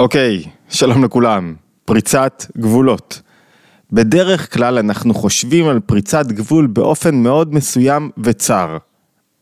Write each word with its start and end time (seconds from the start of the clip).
אוקיי, 0.00 0.42
שלום 0.68 1.04
לכולם. 1.04 1.54
פריצת 1.84 2.46
גבולות. 2.58 3.22
בדרך 3.92 4.54
כלל 4.54 4.78
אנחנו 4.78 5.14
חושבים 5.14 5.68
על 5.68 5.80
פריצת 5.80 6.26
גבול 6.26 6.66
באופן 6.66 7.14
מאוד 7.14 7.54
מסוים 7.54 8.10
וצר. 8.18 8.78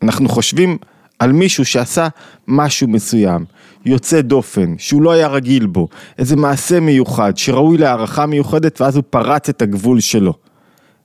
אנחנו 0.02 0.28
חושבים 0.28 0.78
על 1.18 1.32
מישהו 1.32 1.64
שעשה 1.64 2.08
משהו 2.48 2.88
מסוים, 2.88 3.44
יוצא 3.84 4.20
דופן, 4.20 4.74
שהוא 4.78 5.02
לא 5.02 5.12
היה 5.12 5.28
רגיל 5.28 5.66
בו, 5.66 5.88
איזה 6.18 6.36
מעשה 6.36 6.80
מיוחד, 6.80 7.36
שראוי 7.36 7.78
להערכה 7.78 8.26
מיוחדת 8.26 8.80
ואז 8.80 8.96
הוא 8.96 9.04
פרץ 9.10 9.48
את 9.48 9.62
הגבול 9.62 10.00
שלו. 10.00 10.34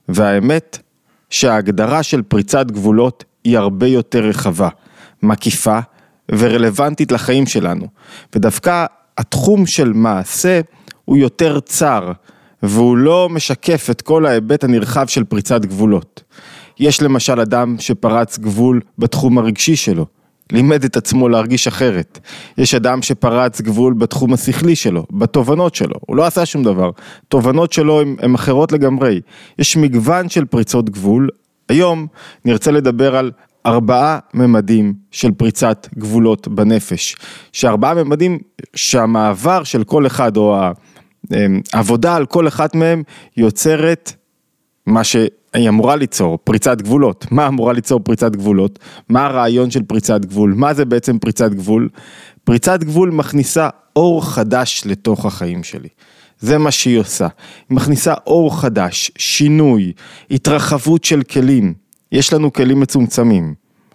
והאמת, 0.08 0.78
שההגדרה 1.30 2.02
של 2.02 2.22
פריצת 2.22 2.70
גבולות 2.70 3.24
היא 3.44 3.58
הרבה 3.58 3.86
יותר 3.86 4.24
רחבה, 4.24 4.68
מקיפה 5.22 5.78
ורלוונטית 6.30 7.12
לחיים 7.12 7.46
שלנו. 7.46 7.86
ודווקא 8.36 8.86
התחום 9.18 9.66
של 9.66 9.92
מעשה 9.92 10.60
הוא 11.04 11.16
יותר 11.16 11.60
צר, 11.60 12.12
והוא 12.62 12.96
לא 12.96 13.28
משקף 13.28 13.86
את 13.90 14.02
כל 14.02 14.26
ההיבט 14.26 14.64
הנרחב 14.64 15.06
של 15.06 15.24
פריצת 15.24 15.64
גבולות. 15.64 16.22
יש 16.80 17.02
למשל 17.02 17.40
אדם 17.40 17.76
שפרץ 17.78 18.38
גבול 18.38 18.80
בתחום 18.98 19.38
הרגשי 19.38 19.76
שלו, 19.76 20.06
לימד 20.52 20.84
את 20.84 20.96
עצמו 20.96 21.28
להרגיש 21.28 21.66
אחרת. 21.66 22.18
יש 22.58 22.74
אדם 22.74 23.02
שפרץ 23.02 23.60
גבול 23.60 23.94
בתחום 23.94 24.32
השכלי 24.32 24.76
שלו, 24.76 25.06
בתובנות 25.10 25.74
שלו, 25.74 25.96
הוא 26.00 26.16
לא 26.16 26.26
עשה 26.26 26.46
שום 26.46 26.62
דבר. 26.62 26.90
תובנות 27.28 27.72
שלו 27.72 28.00
הן 28.00 28.34
אחרות 28.34 28.72
לגמרי. 28.72 29.20
יש 29.58 29.76
מגוון 29.76 30.28
של 30.28 30.44
פריצות 30.44 30.90
גבול. 30.90 31.28
היום 31.68 32.06
נרצה 32.44 32.70
לדבר 32.70 33.16
על 33.16 33.30
ארבעה 33.66 34.18
ממדים 34.34 34.94
של 35.10 35.30
פריצת 35.32 35.88
גבולות 35.98 36.48
בנפש. 36.48 37.16
שארבעה 37.52 37.94
ממדים 37.94 38.38
שהמעבר 38.76 39.64
של 39.64 39.84
כל 39.84 40.06
אחד 40.06 40.36
או 40.36 40.56
אמ, 41.32 41.60
העבודה 41.72 42.16
על 42.16 42.26
כל 42.26 42.48
אחת 42.48 42.74
מהם 42.74 43.02
יוצרת 43.36 44.12
מה 44.86 45.04
שהיא 45.04 45.68
אמורה 45.68 45.96
ליצור, 45.96 46.38
פריצת 46.44 46.82
גבולות. 46.82 47.26
מה 47.30 47.46
אמורה 47.46 47.72
ליצור 47.72 48.00
פריצת 48.00 48.36
גבולות? 48.36 48.78
מה 49.08 49.26
הרעיון 49.26 49.70
של 49.70 49.82
פריצת 49.82 50.24
גבול? 50.24 50.54
מה 50.56 50.74
זה 50.74 50.84
בעצם 50.84 51.18
פריצת 51.18 51.50
גבול? 51.50 51.88
פריצת 52.44 52.84
גבול 52.84 53.10
מכניסה 53.10 53.68
אור 53.96 54.24
חדש 54.24 54.82
לתוך 54.86 55.26
החיים 55.26 55.64
שלי. 55.64 55.88
זה 56.38 56.58
מה 56.58 56.70
שהיא 56.70 56.98
עושה. 56.98 57.28
היא 57.68 57.76
מכניסה 57.76 58.14
אור 58.26 58.60
חדש, 58.60 59.10
שינוי, 59.18 59.92
התרחבות 60.30 61.04
של 61.04 61.22
כלים. 61.22 61.74
יש 62.14 62.32
לנו 62.32 62.52
כלים 62.52 62.80
מצומצמים. 62.80 63.54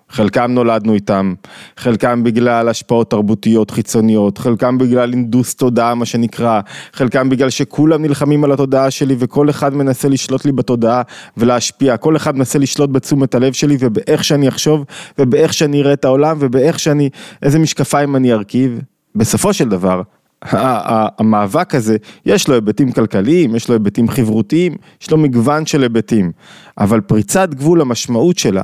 חלקם 0.09 0.51
נולדנו 0.51 0.93
איתם, 0.93 1.33
חלקם 1.77 2.23
בגלל 2.23 2.69
השפעות 2.69 3.11
תרבותיות 3.11 3.71
חיצוניות, 3.71 4.37
חלקם 4.37 4.77
בגלל 4.77 5.11
אינדוס 5.11 5.55
תודעה 5.55 5.95
מה 5.95 6.05
שנקרא, 6.05 6.61
חלקם 6.93 7.29
בגלל 7.29 7.49
שכולם 7.49 8.01
נלחמים 8.01 8.43
על 8.43 8.51
התודעה 8.51 8.91
שלי 8.91 9.15
וכל 9.19 9.49
אחד 9.49 9.73
מנסה 9.73 10.07
לשלוט 10.07 10.45
לי 10.45 10.51
בתודעה 10.51 11.01
ולהשפיע, 11.37 11.97
כל 11.97 12.15
אחד 12.15 12.37
מנסה 12.37 12.59
לשלוט 12.59 12.89
בתשומת 12.89 13.35
הלב 13.35 13.53
שלי 13.53 13.77
ובאיך 13.79 14.23
שאני 14.23 14.47
אחשוב 14.47 14.85
ובאיך 15.19 15.53
שאני 15.53 15.81
אראה 15.81 15.93
את 15.93 16.05
העולם 16.05 16.37
ובאיך 16.39 16.79
שאני, 16.79 17.09
איזה 17.43 17.59
משקפיים 17.59 18.15
אני 18.15 18.33
ארכיב. 18.33 18.79
בסופו 19.15 19.53
של 19.53 19.69
דבר, 19.69 20.01
המאבק 20.41 21.75
הזה, 21.75 21.97
יש 22.25 22.47
לו 22.47 22.55
היבטים 22.55 22.91
כלכליים, 22.91 23.55
יש 23.55 23.69
לו 23.69 23.75
היבטים 23.75 24.09
חברותיים, 24.09 24.75
יש 25.01 25.11
לו 25.11 25.17
מגוון 25.17 25.65
של 25.65 25.83
היבטים, 25.83 26.31
אבל 26.77 27.01
פריצת 27.01 27.49
גבול 27.53 27.81
המשמעות 27.81 28.37
שלה 28.37 28.63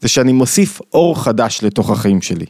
זה 0.00 0.08
שאני 0.08 0.32
מוסיף 0.32 0.80
אור 0.92 1.22
חדש 1.24 1.62
לתוך 1.62 1.90
החיים 1.90 2.22
שלי. 2.22 2.46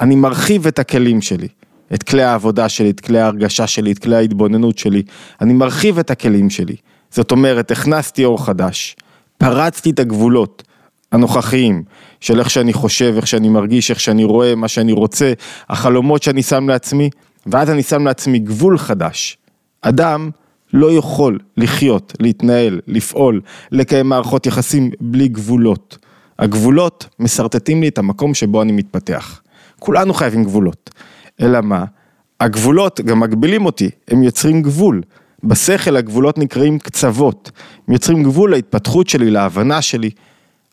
אני 0.00 0.16
מרחיב 0.16 0.66
את 0.66 0.78
הכלים 0.78 1.20
שלי, 1.20 1.48
את 1.94 2.02
כלי 2.02 2.22
העבודה 2.22 2.68
שלי, 2.68 2.90
את 2.90 3.00
כלי 3.00 3.20
ההרגשה 3.20 3.66
שלי, 3.66 3.92
את 3.92 3.98
כלי 3.98 4.16
ההתבוננות 4.16 4.78
שלי. 4.78 5.02
אני 5.40 5.52
מרחיב 5.52 5.98
את 5.98 6.10
הכלים 6.10 6.50
שלי. 6.50 6.76
זאת 7.10 7.30
אומרת, 7.30 7.70
הכנסתי 7.70 8.24
אור 8.24 8.44
חדש, 8.44 8.96
פרצתי 9.38 9.90
את 9.90 9.98
הגבולות 9.98 10.62
הנוכחיים 11.12 11.82
של 12.20 12.38
איך 12.38 12.50
שאני 12.50 12.72
חושב, 12.72 13.12
איך 13.16 13.26
שאני 13.26 13.48
מרגיש, 13.48 13.90
איך 13.90 14.00
שאני 14.00 14.24
רואה, 14.24 14.54
מה 14.54 14.68
שאני 14.68 14.92
רוצה, 14.92 15.32
החלומות 15.68 16.22
שאני 16.22 16.42
שם 16.42 16.68
לעצמי, 16.68 17.10
ואז 17.46 17.70
אני 17.70 17.82
שם 17.82 18.06
לעצמי 18.06 18.38
גבול 18.38 18.78
חדש. 18.78 19.38
אדם 19.82 20.30
לא 20.72 20.92
יכול 20.92 21.38
לחיות, 21.56 22.12
להתנהל, 22.20 22.80
לפעול, 22.86 23.40
לקיים 23.70 24.08
מערכות 24.08 24.46
יחסים 24.46 24.90
בלי 25.00 25.28
גבולות. 25.28 25.98
הגבולות 26.38 27.08
משרטטים 27.18 27.80
לי 27.80 27.88
את 27.88 27.98
המקום 27.98 28.34
שבו 28.34 28.62
אני 28.62 28.72
מתפתח. 28.72 29.40
כולנו 29.78 30.14
חייבים 30.14 30.44
גבולות. 30.44 30.90
אלא 31.40 31.60
מה? 31.60 31.84
הגבולות 32.40 33.00
גם 33.00 33.20
מגבילים 33.20 33.66
אותי, 33.66 33.90
הם 34.08 34.22
יוצרים 34.22 34.62
גבול. 34.62 35.02
בשכל 35.44 35.96
הגבולות 35.96 36.38
נקראים 36.38 36.78
קצוות, 36.78 37.50
הם 37.88 37.94
יוצרים 37.94 38.22
גבול 38.22 38.50
להתפתחות 38.50 39.08
שלי, 39.08 39.30
להבנה 39.30 39.82
שלי. 39.82 40.10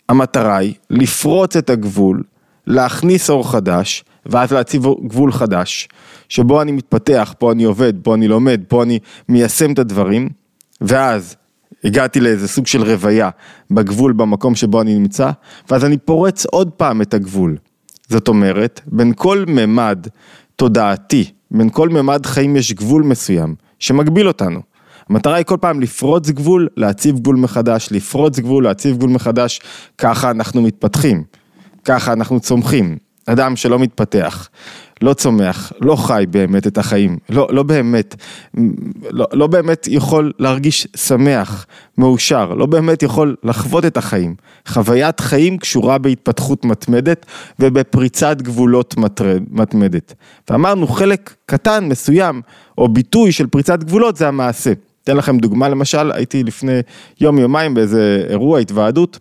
המטרה 0.09 0.57
היא 0.57 0.74
לפרוץ 0.90 1.56
את 1.56 1.69
הגבול, 1.69 2.24
להכניס 2.68 3.30
אור 3.30 3.51
חדש, 3.51 4.03
ואז 4.25 4.53
להציב 4.53 4.84
גבול 5.07 5.31
חדש, 5.31 5.88
שבו 6.29 6.62
אני 6.62 6.72
מתפתח, 6.72 7.34
פה 7.38 7.51
אני 7.51 7.63
עובד, 7.63 7.94
פה 8.03 8.16
אני 8.16 8.28
לומד, 8.28 8.62
פה 8.67 8.84
אני 8.84 9.00
מיישם 9.29 9.73
את 9.73 9.79
הדברים, 9.79 10.29
ואז 10.81 11.35
הגעתי 11.84 12.19
לאיזה 12.19 12.47
סוג 12.47 12.67
של 12.67 12.84
רוויה 12.84 13.29
בגבול 13.72 14.13
במקום 14.13 14.56
שבו 14.56 14.81
אני 14.81 15.00
נמצא, 15.00 15.31
ואז 15.69 15.85
אני 15.85 15.97
פורץ 15.97 16.45
עוד 16.45 16.69
פעם 16.69 17.01
את 17.01 17.13
הגבול. 17.13 17.57
זאת 18.09 18.28
אומרת, 18.28 18.81
בין 18.85 19.13
כל 19.16 19.44
ממד 19.47 20.07
תודעתי, 20.56 21.31
בין 21.51 21.69
כל 21.69 21.89
ממד 21.89 22.25
חיים 22.25 22.56
יש 22.56 22.73
גבול 22.73 23.03
מסוים 23.03 23.56
שמגביל 23.79 24.28
אותנו. 24.28 24.59
המטרה 25.09 25.35
היא 25.35 25.45
כל 25.45 25.57
פעם 25.62 25.81
לפרוץ 25.81 26.29
גבול, 26.29 26.68
להציב 26.78 27.19
גבול 27.19 27.35
מחדש, 27.35 27.89
לפרוץ 27.91 28.39
גבול, 28.39 28.63
להציב 28.63 28.97
גבול 28.97 29.09
מחדש, 29.09 29.62
ככה 29.97 30.31
אנחנו 30.31 30.62
מתפתחים, 30.62 31.23
ככה 31.84 32.13
אנחנו 32.13 32.39
צומחים. 32.39 32.97
אדם 33.25 33.56
שלא 33.56 33.79
מתפתח, 33.79 34.50
לא 35.01 35.13
צומח, 35.13 35.71
לא 35.81 35.95
חי 35.95 36.25
באמת 36.29 36.67
את 36.67 36.77
החיים, 36.77 37.17
לא, 37.29 37.47
לא 37.51 37.63
באמת, 37.63 38.15
לא, 39.09 39.27
לא 39.33 39.47
באמת 39.47 39.87
יכול 39.87 40.31
להרגיש 40.39 40.87
שמח, 40.95 41.65
מאושר, 41.97 42.53
לא 42.53 42.65
באמת 42.65 43.03
יכול 43.03 43.35
לחוות 43.43 43.85
את 43.85 43.97
החיים. 43.97 44.35
חוויית 44.67 45.19
חיים 45.19 45.57
קשורה 45.57 45.97
בהתפתחות 45.97 46.65
מתמדת 46.65 47.25
ובפריצת 47.59 48.41
גבולות 48.41 48.95
מתמדת. 49.51 50.13
ואמרנו 50.49 50.88
חלק 50.88 51.35
קטן, 51.45 51.85
מסוים, 51.89 52.41
או 52.77 52.88
ביטוי 52.88 53.31
של 53.31 53.47
פריצת 53.47 53.83
גבולות 53.83 54.17
זה 54.17 54.27
המעשה. 54.27 54.73
אתן 55.03 55.17
לכם 55.17 55.38
דוגמה 55.38 55.69
למשל, 55.69 56.11
הייתי 56.11 56.43
לפני 56.43 56.79
יום 57.21 57.38
יומיים 57.38 57.73
באיזה 57.73 58.25
אירוע 58.29 58.59
התוועדות. 58.59 59.19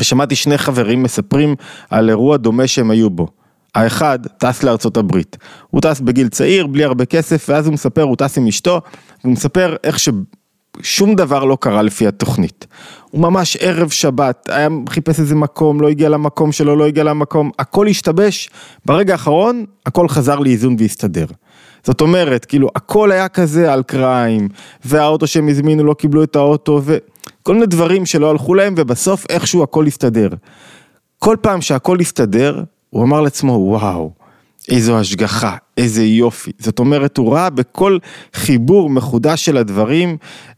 ושמעתי 0.00 0.36
שני 0.36 0.58
חברים 0.58 1.02
מספרים 1.02 1.54
על 1.90 2.10
אירוע 2.10 2.36
דומה 2.36 2.66
שהם 2.66 2.90
היו 2.90 3.10
בו. 3.10 3.28
האחד 3.74 4.18
טס 4.38 4.62
לארצות 4.62 4.96
הברית, 4.96 5.36
הוא 5.70 5.80
טס 5.80 6.00
בגיל 6.00 6.28
צעיר, 6.28 6.66
בלי 6.66 6.84
הרבה 6.84 7.04
כסף, 7.04 7.46
ואז 7.48 7.66
הוא 7.66 7.74
מספר, 7.74 8.02
הוא 8.02 8.16
טס 8.16 8.38
עם 8.38 8.46
אשתו, 8.46 8.80
והוא 9.24 9.32
מספר 9.32 9.76
איך 9.84 9.98
ששום 9.98 11.14
דבר 11.14 11.44
לא 11.44 11.56
קרה 11.60 11.82
לפי 11.82 12.06
התוכנית. 12.06 12.66
הוא 13.10 13.22
ממש 13.22 13.56
ערב 13.60 13.90
שבת, 13.90 14.48
היה 14.52 14.68
חיפש 14.88 15.20
איזה 15.20 15.34
מקום, 15.34 15.80
לא 15.80 15.88
הגיע 15.88 16.08
למקום 16.08 16.52
שלו, 16.52 16.76
לא 16.76 16.86
הגיע 16.86 17.04
למקום, 17.04 17.50
הכל 17.58 17.86
השתבש, 17.86 18.50
ברגע 18.86 19.12
האחרון 19.12 19.64
הכל 19.86 20.08
חזר 20.08 20.38
לאיזון 20.38 20.76
והסתדר. 20.78 21.26
זאת 21.84 22.00
אומרת, 22.00 22.44
כאילו, 22.44 22.68
הכל 22.76 23.12
היה 23.12 23.28
כזה 23.28 23.72
על 23.72 23.82
קריים, 23.82 24.48
והאוטו 24.84 25.26
שהם 25.26 25.48
הזמינו 25.48 25.84
לא 25.84 25.94
קיבלו 25.94 26.22
את 26.22 26.36
האוטו, 26.36 26.80
וכל 26.84 27.54
מיני 27.54 27.66
דברים 27.66 28.06
שלא 28.06 28.30
הלכו 28.30 28.54
להם, 28.54 28.74
ובסוף 28.76 29.26
איכשהו 29.28 29.62
הכל 29.62 29.86
הסתדר. 29.86 30.28
כל 31.18 31.36
פעם 31.40 31.60
שהכל 31.60 32.00
הסתדר, 32.00 32.62
הוא 32.92 33.04
אמר 33.04 33.20
לעצמו, 33.20 33.52
וואו, 33.52 34.10
איזו 34.68 34.98
השגחה, 34.98 35.56
איזה 35.76 36.04
יופי. 36.04 36.50
זאת 36.58 36.78
אומרת, 36.78 37.18
הוא 37.18 37.34
ראה 37.34 37.50
בכל 37.50 37.98
חיבור 38.34 38.90
מחודש 38.90 39.44
של 39.44 39.56
הדברים, 39.56 40.16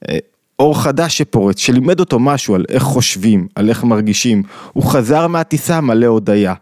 אה, 0.08 0.18
אור 0.58 0.82
חדש 0.82 1.18
שפורץ, 1.18 1.58
שלימד 1.58 2.00
אותו 2.00 2.18
משהו 2.18 2.54
על 2.54 2.64
איך 2.68 2.82
חושבים, 2.82 3.46
על 3.54 3.68
איך 3.68 3.84
מרגישים. 3.84 4.42
הוא 4.72 4.84
חזר 4.84 5.26
מהטיסה 5.26 5.80
מלא 5.80 6.06
הודיה, 6.06 6.54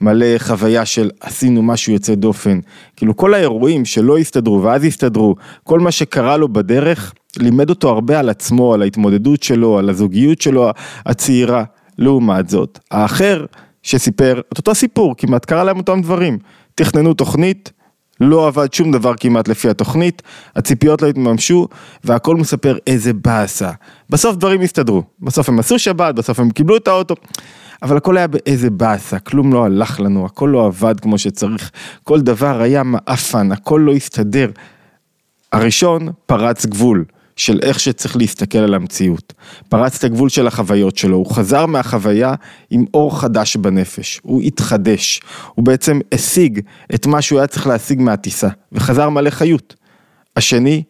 מלא 0.00 0.26
חוויה 0.38 0.84
של 0.84 1.10
עשינו 1.20 1.62
משהו 1.62 1.92
יוצא 1.92 2.14
דופן. 2.14 2.60
כאילו 2.96 3.16
כל 3.16 3.34
האירועים 3.34 3.84
שלא 3.84 4.18
הסתדרו 4.18 4.62
ואז 4.62 4.84
הסתדרו, 4.84 5.34
כל 5.64 5.80
מה 5.80 5.90
שקרה 5.90 6.36
לו 6.36 6.48
בדרך, 6.48 7.14
לימד 7.36 7.70
אותו 7.70 7.88
הרבה 7.88 8.18
על 8.18 8.28
עצמו, 8.28 8.74
על 8.74 8.82
ההתמודדות 8.82 9.42
שלו, 9.42 9.78
על 9.78 9.90
הזוגיות 9.90 10.40
שלו 10.40 10.70
הצעירה. 11.06 11.64
לעומת 11.98 12.48
זאת, 12.48 12.78
האחר 12.90 13.44
שסיפר 13.82 14.40
את 14.52 14.58
אותו 14.58 14.74
סיפור, 14.74 15.14
כמעט 15.16 15.44
קרה 15.44 15.64
להם 15.64 15.76
אותם 15.76 16.00
דברים. 16.02 16.38
תכננו 16.74 17.14
תוכנית, 17.14 17.72
לא 18.20 18.46
עבד 18.46 18.72
שום 18.72 18.92
דבר 18.92 19.12
כמעט 19.20 19.48
לפי 19.48 19.68
התוכנית, 19.68 20.22
הציפיות 20.56 21.02
לא 21.02 21.06
התממשו, 21.08 21.68
והכל 22.04 22.36
מספר 22.36 22.78
איזה 22.86 23.12
באסה. 23.12 23.70
בסוף 24.10 24.36
דברים 24.36 24.60
הסתדרו, 24.60 25.02
בסוף 25.20 25.48
הם 25.48 25.58
עשו 25.58 25.78
שבת, 25.78 26.14
בסוף 26.14 26.40
הם 26.40 26.50
קיבלו 26.50 26.76
את 26.76 26.88
האוטו. 26.88 27.14
אבל 27.82 27.96
הכל 27.96 28.16
היה 28.16 28.26
באיזה 28.26 28.70
באסה, 28.70 29.18
כלום 29.18 29.52
לא 29.52 29.64
הלך 29.64 30.00
לנו, 30.00 30.26
הכל 30.26 30.50
לא 30.52 30.66
עבד 30.66 31.00
כמו 31.00 31.18
שצריך, 31.18 31.70
כל 32.04 32.20
דבר 32.20 32.60
היה 32.60 32.82
מעפן, 32.82 33.52
הכל 33.52 33.82
לא 33.84 33.92
הסתדר. 33.92 34.50
הראשון 35.52 36.08
פרץ 36.26 36.66
גבול. 36.66 37.04
של 37.40 37.58
איך 37.62 37.80
שצריך 37.80 38.16
להסתכל 38.16 38.58
על 38.58 38.74
המציאות. 38.74 39.32
פרץ 39.68 39.96
את 39.96 40.04
הגבול 40.04 40.28
של 40.28 40.46
החוויות 40.46 40.96
שלו, 40.96 41.16
הוא 41.16 41.34
חזר 41.34 41.66
מהחוויה 41.66 42.34
עם 42.70 42.84
אור 42.94 43.20
חדש 43.20 43.56
בנפש, 43.56 44.20
הוא 44.22 44.42
התחדש, 44.42 45.20
הוא 45.54 45.64
בעצם 45.64 46.00
השיג 46.12 46.60
את 46.94 47.06
מה 47.06 47.22
שהוא 47.22 47.38
היה 47.38 47.46
צריך 47.46 47.66
להשיג 47.66 48.00
מהטיסה, 48.00 48.48
וחזר 48.72 49.08
מלא 49.08 49.30
חיות. 49.30 49.74
השני, 50.36 50.82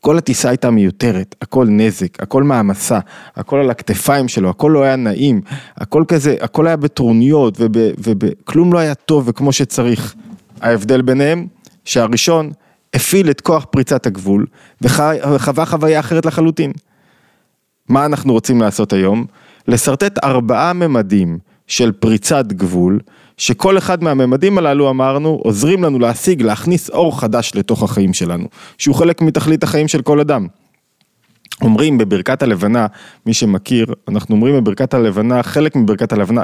כל 0.00 0.18
הטיסה 0.18 0.48
הייתה 0.48 0.70
מיותרת, 0.70 1.34
הכל 1.42 1.66
נזק, 1.70 2.22
הכל 2.22 2.42
מעמסה, 2.42 2.98
הכל 3.36 3.58
על 3.58 3.70
הכתפיים 3.70 4.28
שלו, 4.28 4.50
הכל 4.50 4.70
לא 4.74 4.82
היה 4.82 4.96
נעים, 4.96 5.40
הכל 5.76 6.04
כזה, 6.08 6.36
הכל 6.40 6.66
היה 6.66 6.76
בטרוניות 6.76 7.58
וכלום 7.98 8.72
לא 8.72 8.78
היה 8.78 8.94
טוב 8.94 9.28
וכמו 9.28 9.52
שצריך. 9.52 10.14
ההבדל 10.60 11.02
ביניהם, 11.02 11.46
שהראשון 11.84 12.50
הפעיל 12.94 13.30
את 13.30 13.40
כוח 13.40 13.66
פריצת 13.70 14.06
הגבול 14.06 14.46
וחווה 14.82 15.66
חוויה 15.66 16.00
אחרת 16.00 16.26
לחלוטין. 16.26 16.72
מה 17.88 18.06
אנחנו 18.06 18.32
רוצים 18.32 18.60
לעשות 18.60 18.92
היום? 18.92 19.24
לשרטט 19.68 20.24
ארבעה 20.24 20.72
ממדים 20.72 21.38
של 21.66 21.92
פריצת 21.92 22.44
גבול, 22.46 22.98
שכל 23.36 23.78
אחד 23.78 24.04
מהממדים 24.04 24.58
הללו 24.58 24.90
אמרנו 24.90 25.40
עוזרים 25.44 25.84
לנו 25.84 25.98
להשיג, 25.98 26.42
להכניס 26.42 26.90
אור 26.90 27.20
חדש 27.20 27.52
לתוך 27.54 27.82
החיים 27.82 28.12
שלנו, 28.12 28.48
שהוא 28.78 28.94
חלק 28.94 29.22
מתכלית 29.22 29.62
החיים 29.62 29.88
של 29.88 30.02
כל 30.02 30.20
אדם. 30.20 30.46
אומרים 31.62 31.98
בברכת 31.98 32.42
הלבנה, 32.42 32.86
מי 33.26 33.34
שמכיר, 33.34 33.86
אנחנו 34.08 34.34
אומרים 34.34 34.54
בברכת 34.54 34.94
הלבנה, 34.94 35.42
חלק 35.42 35.76
מברכת 35.76 36.12
הלבנה, 36.12 36.42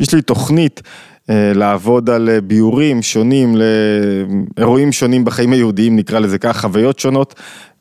יש 0.00 0.14
לי 0.14 0.22
תוכנית 0.22 0.82
אה, 1.30 1.52
לעבוד 1.54 2.10
על 2.10 2.28
אה, 2.28 2.40
ביורים 2.40 3.02
שונים, 3.02 3.54
לאירועים 4.56 4.92
שונים 4.92 5.24
בחיים 5.24 5.52
היהודיים, 5.52 5.96
נקרא 5.96 6.18
לזה 6.18 6.38
כך, 6.38 6.60
חוויות 6.60 6.98
שונות. 6.98 7.34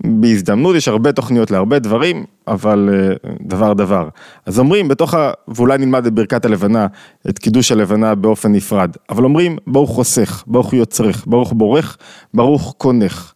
בהזדמנות 0.04 0.76
יש 0.76 0.88
הרבה 0.88 1.12
תוכניות 1.12 1.52
להרבה 1.52 1.80
דברים, 1.80 2.26
אבל 2.48 2.90
אה, 2.94 3.34
דבר 3.42 3.74
דבר. 3.74 4.10
אז 4.46 4.60
אומרים 4.60 4.88
בתוך 4.88 5.14
ה... 5.14 5.32
ואולי 5.48 5.78
נלמד 5.78 6.06
את 6.06 6.14
ברכת 6.14 6.46
הלבנה, 6.46 6.88
את 7.30 7.40
קידוש 7.40 7.72
הלבנה 7.72 8.16
באופן 8.16 8.52
נפרד, 8.52 8.92
אבל 9.10 9.24
אומרים 9.24 9.58
ברוך 9.68 9.92
חוסך, 9.92 10.44
ברוך 10.48 10.74
יוצרך, 10.74 11.24
ברוך 11.28 11.54
בורך, 11.54 11.98
ברוך 12.34 12.74
קונך. 12.78 13.35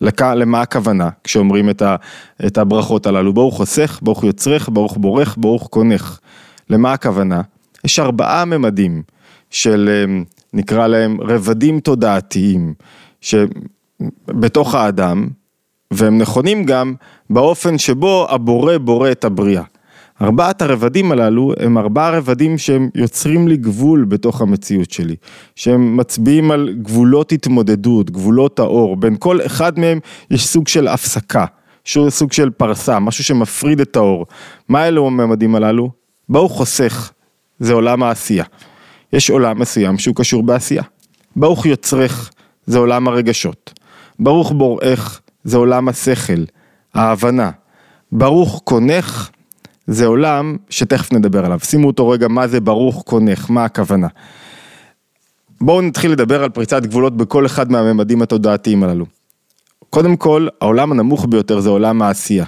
לכ... 0.00 0.22
למה 0.22 0.60
הכוונה 0.60 1.08
כשאומרים 1.24 1.70
את, 1.70 1.82
ה... 1.82 1.96
את 2.46 2.58
הברכות 2.58 3.06
הללו? 3.06 3.32
ברוך 3.32 3.56
חוסך, 3.56 3.98
ברוך 4.02 4.24
יוצרך, 4.24 4.68
ברוך 4.72 4.96
בורך, 4.96 5.36
ברוך 5.38 5.66
קונך. 5.66 6.18
למה 6.70 6.92
הכוונה? 6.92 7.40
יש 7.84 7.98
ארבעה 7.98 8.44
ממדים. 8.44 9.02
של 9.50 10.04
אמ, 10.04 10.24
נקרא 10.52 10.86
להם 10.86 11.20
רבדים 11.20 11.80
תודעתיים 11.80 12.74
שבתוך 13.20 14.74
האדם 14.74 15.28
והם 15.90 16.18
נכונים 16.18 16.64
גם 16.64 16.94
באופן 17.30 17.78
שבו 17.78 18.26
הבורא 18.30 18.78
בורא 18.78 19.10
את 19.10 19.24
הבריאה. 19.24 19.62
ארבעת 20.22 20.62
הרבדים 20.62 21.12
הללו 21.12 21.52
הם 21.60 21.78
ארבעה 21.78 22.10
רבדים 22.10 22.58
שהם 22.58 22.88
יוצרים 22.94 23.48
לי 23.48 23.56
גבול 23.56 24.04
בתוך 24.04 24.40
המציאות 24.40 24.90
שלי, 24.90 25.16
שהם 25.56 25.96
מצביעים 25.96 26.50
על 26.50 26.74
גבולות 26.82 27.32
התמודדות, 27.32 28.10
גבולות 28.10 28.58
האור, 28.58 28.96
בין 28.96 29.16
כל 29.18 29.46
אחד 29.46 29.78
מהם 29.78 29.98
יש 30.30 30.46
סוג 30.46 30.68
של 30.68 30.88
הפסקה, 30.88 31.44
סוג 32.08 32.32
של 32.32 32.50
פרסה, 32.50 32.98
משהו 32.98 33.24
שמפריד 33.24 33.80
את 33.80 33.96
האור. 33.96 34.26
מה 34.68 34.88
אלו 34.88 35.06
הממדים 35.06 35.54
הללו? 35.54 35.90
בואו 36.28 36.48
חוסך, 36.48 37.12
זה 37.58 37.72
עולם 37.72 38.02
העשייה. 38.02 38.44
יש 39.12 39.30
עולם 39.30 39.60
מסוים 39.60 39.98
שהוא 39.98 40.16
קשור 40.16 40.42
בעשייה. 40.42 40.82
ברוך 41.36 41.66
יוצרך 41.66 42.30
זה 42.66 42.78
עולם 42.78 43.08
הרגשות. 43.08 43.72
ברוך 44.18 44.52
בוראך 44.52 45.20
זה 45.44 45.56
עולם 45.56 45.88
השכל, 45.88 46.44
ההבנה. 46.94 47.50
ברוך 48.12 48.60
קונך 48.64 49.30
זה 49.88 50.06
עולם 50.06 50.56
שתכף 50.70 51.12
נדבר 51.12 51.44
עליו. 51.44 51.58
שימו 51.62 51.86
אותו 51.86 52.08
רגע 52.08 52.28
מה 52.28 52.48
זה 52.48 52.60
ברוך 52.60 53.02
קונך, 53.06 53.50
מה 53.50 53.64
הכוונה. 53.64 54.08
בואו 55.60 55.80
נתחיל 55.80 56.12
לדבר 56.12 56.42
על 56.44 56.50
פריצת 56.50 56.82
גבולות 56.82 57.16
בכל 57.16 57.46
אחד 57.46 57.72
מהממדים 57.72 58.22
התודעתיים 58.22 58.82
הללו. 58.82 59.06
קודם 59.90 60.16
כל, 60.16 60.48
העולם 60.60 60.92
הנמוך 60.92 61.26
ביותר 61.28 61.60
זה 61.60 61.68
עולם 61.68 62.02
העשייה. 62.02 62.44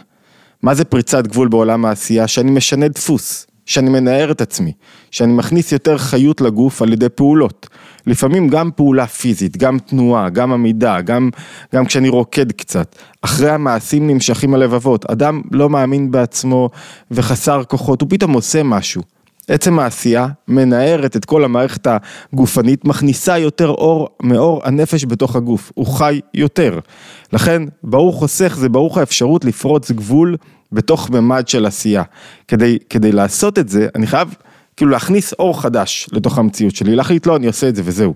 מה 0.62 0.74
זה 0.74 0.84
פריצת 0.84 1.26
גבול 1.26 1.48
בעולם 1.48 1.84
העשייה? 1.84 2.26
שאני 2.26 2.50
משנה 2.50 2.88
דפוס. 2.88 3.46
שאני 3.70 3.90
מנער 3.90 4.30
את 4.30 4.40
עצמי, 4.40 4.72
שאני 5.10 5.32
מכניס 5.32 5.72
יותר 5.72 5.98
חיות 5.98 6.40
לגוף 6.40 6.82
על 6.82 6.92
ידי 6.92 7.08
פעולות. 7.08 7.68
לפעמים 8.10 8.48
גם 8.48 8.70
פעולה 8.76 9.06
פיזית, 9.06 9.56
גם 9.56 9.78
תנועה, 9.78 10.28
גם 10.28 10.52
עמידה, 10.52 11.00
גם, 11.00 11.30
גם 11.74 11.84
כשאני 11.84 12.08
רוקד 12.08 12.52
קצת. 12.52 12.96
אחרי 13.22 13.50
המעשים 13.50 14.10
נמשכים 14.10 14.54
הלבבות. 14.54 15.10
אדם 15.10 15.42
לא 15.52 15.70
מאמין 15.70 16.10
בעצמו 16.10 16.70
וחסר 17.10 17.64
כוחות, 17.64 18.00
הוא 18.00 18.10
פתאום 18.10 18.32
עושה 18.32 18.62
משהו. 18.62 19.02
עצם 19.48 19.78
העשייה 19.78 20.26
מנערת 20.48 21.16
את 21.16 21.24
כל 21.24 21.44
המערכת 21.44 21.86
הגופנית, 22.32 22.84
מכניסה 22.84 23.38
יותר 23.38 23.68
אור 23.68 24.08
מאור 24.22 24.60
הנפש 24.64 25.04
בתוך 25.04 25.36
הגוף, 25.36 25.72
הוא 25.74 25.86
חי 25.86 26.20
יותר. 26.34 26.78
לכן, 27.32 27.62
ברוך 27.82 28.16
חוסך 28.16 28.56
זה 28.58 28.68
ברוך 28.68 28.98
האפשרות 28.98 29.44
לפרוץ 29.44 29.90
גבול 29.90 30.36
בתוך 30.72 31.10
ממד 31.10 31.48
של 31.48 31.66
עשייה. 31.66 32.02
כדי, 32.48 32.78
כדי 32.90 33.12
לעשות 33.12 33.58
את 33.58 33.68
זה, 33.68 33.88
אני 33.94 34.06
חייב 34.06 34.34
כאילו 34.80 34.90
להכניס 34.90 35.32
אור 35.32 35.60
חדש 35.60 36.08
לתוך 36.12 36.38
המציאות 36.38 36.76
שלי, 36.76 36.96
להחליט 36.96 37.26
לא, 37.26 37.36
אני 37.36 37.46
עושה 37.46 37.68
את 37.68 37.76
זה 37.76 37.82
וזהו. 37.84 38.14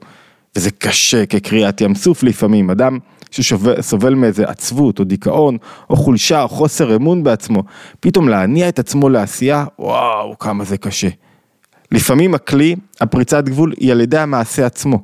וזה 0.57 0.71
קשה 0.71 1.27
כקריאת 1.27 1.81
ים 1.81 1.95
סוף 1.95 2.23
לפעמים, 2.23 2.71
אדם 2.71 2.99
שסובל 3.31 4.15
מאיזה 4.15 4.45
עצבות 4.49 4.99
או 4.99 5.05
דיכאון 5.05 5.57
או 5.91 5.97
חולשה 5.97 6.43
או 6.43 6.49
חוסר 6.49 6.97
אמון 6.97 7.25
בעצמו, 7.25 7.63
פתאום 8.01 8.29
להניע 8.29 8.69
את 8.69 8.79
עצמו 8.79 9.09
לעשייה, 9.09 9.65
וואו, 9.79 10.39
כמה 10.39 10.65
זה 10.65 10.77
קשה. 10.77 11.09
לפעמים 11.93 12.35
הכלי, 12.35 12.77
הפריצת 13.01 13.45
גבול, 13.45 13.73
היא 13.81 13.93
על 13.93 14.01
ידי 14.01 14.19
המעשה 14.19 14.67
עצמו. 14.67 14.99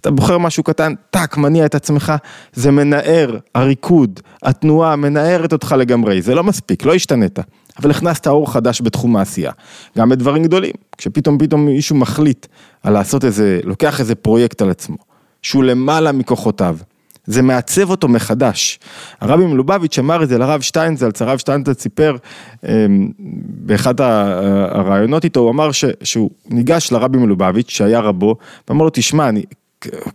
אתה 0.00 0.10
בוחר 0.10 0.38
משהו 0.38 0.62
קטן, 0.62 0.94
טאק, 1.10 1.36
מניע 1.36 1.66
את 1.66 1.74
עצמך, 1.74 2.12
זה 2.52 2.70
מנער, 2.70 3.36
הריקוד, 3.54 4.20
התנועה 4.42 4.96
מנערת 4.96 5.52
אותך 5.52 5.74
לגמרי, 5.78 6.22
זה 6.22 6.34
לא 6.34 6.44
מספיק, 6.44 6.84
לא 6.84 6.94
השתנית, 6.94 7.38
אבל 7.78 7.90
הכנסת 7.90 8.26
אור 8.26 8.52
חדש 8.52 8.82
בתחום 8.82 9.16
העשייה, 9.16 9.52
גם 9.98 10.08
בדברים 10.08 10.42
גדולים, 10.42 10.72
כשפתאום 10.98 11.38
פתאום 11.38 11.66
מישהו 11.66 11.96
מחליט 11.96 12.46
על 12.82 12.92
לעשות 12.92 13.24
איזה, 13.24 13.60
לוקח 13.64 14.00
איזה 14.00 14.14
פרויקט 14.14 14.62
על 14.62 14.70
עצמו, 14.70 14.96
שהוא 15.42 15.64
למעלה 15.64 16.12
מכוחותיו, 16.12 16.76
זה 17.26 17.42
מעצב 17.42 17.90
אותו 17.90 18.08
מחדש. 18.08 18.78
הרבי 19.20 19.46
מלובביץ' 19.46 19.98
אמר 19.98 20.22
את 20.22 20.28
זה 20.28 20.38
לרב 20.38 20.60
שטיינזלץ, 20.60 21.22
הרב 21.22 21.38
שטיינזלץ 21.38 21.82
סיפר 21.82 22.16
אמ, 22.64 23.10
באחד 23.46 24.00
הרעיונות 24.00 25.24
איתו, 25.24 25.40
הוא 25.40 25.50
אמר 25.50 25.72
ש, 25.72 25.84
שהוא 26.02 26.30
ניגש 26.50 26.92
לרבי 26.92 27.18
מלובביץ' 27.18 27.70
שהיה 27.70 28.00
רבו, 28.00 28.36
ואמר 28.68 28.84
לו 28.84 28.90
תשמע, 28.92 29.28
אני 29.28 29.42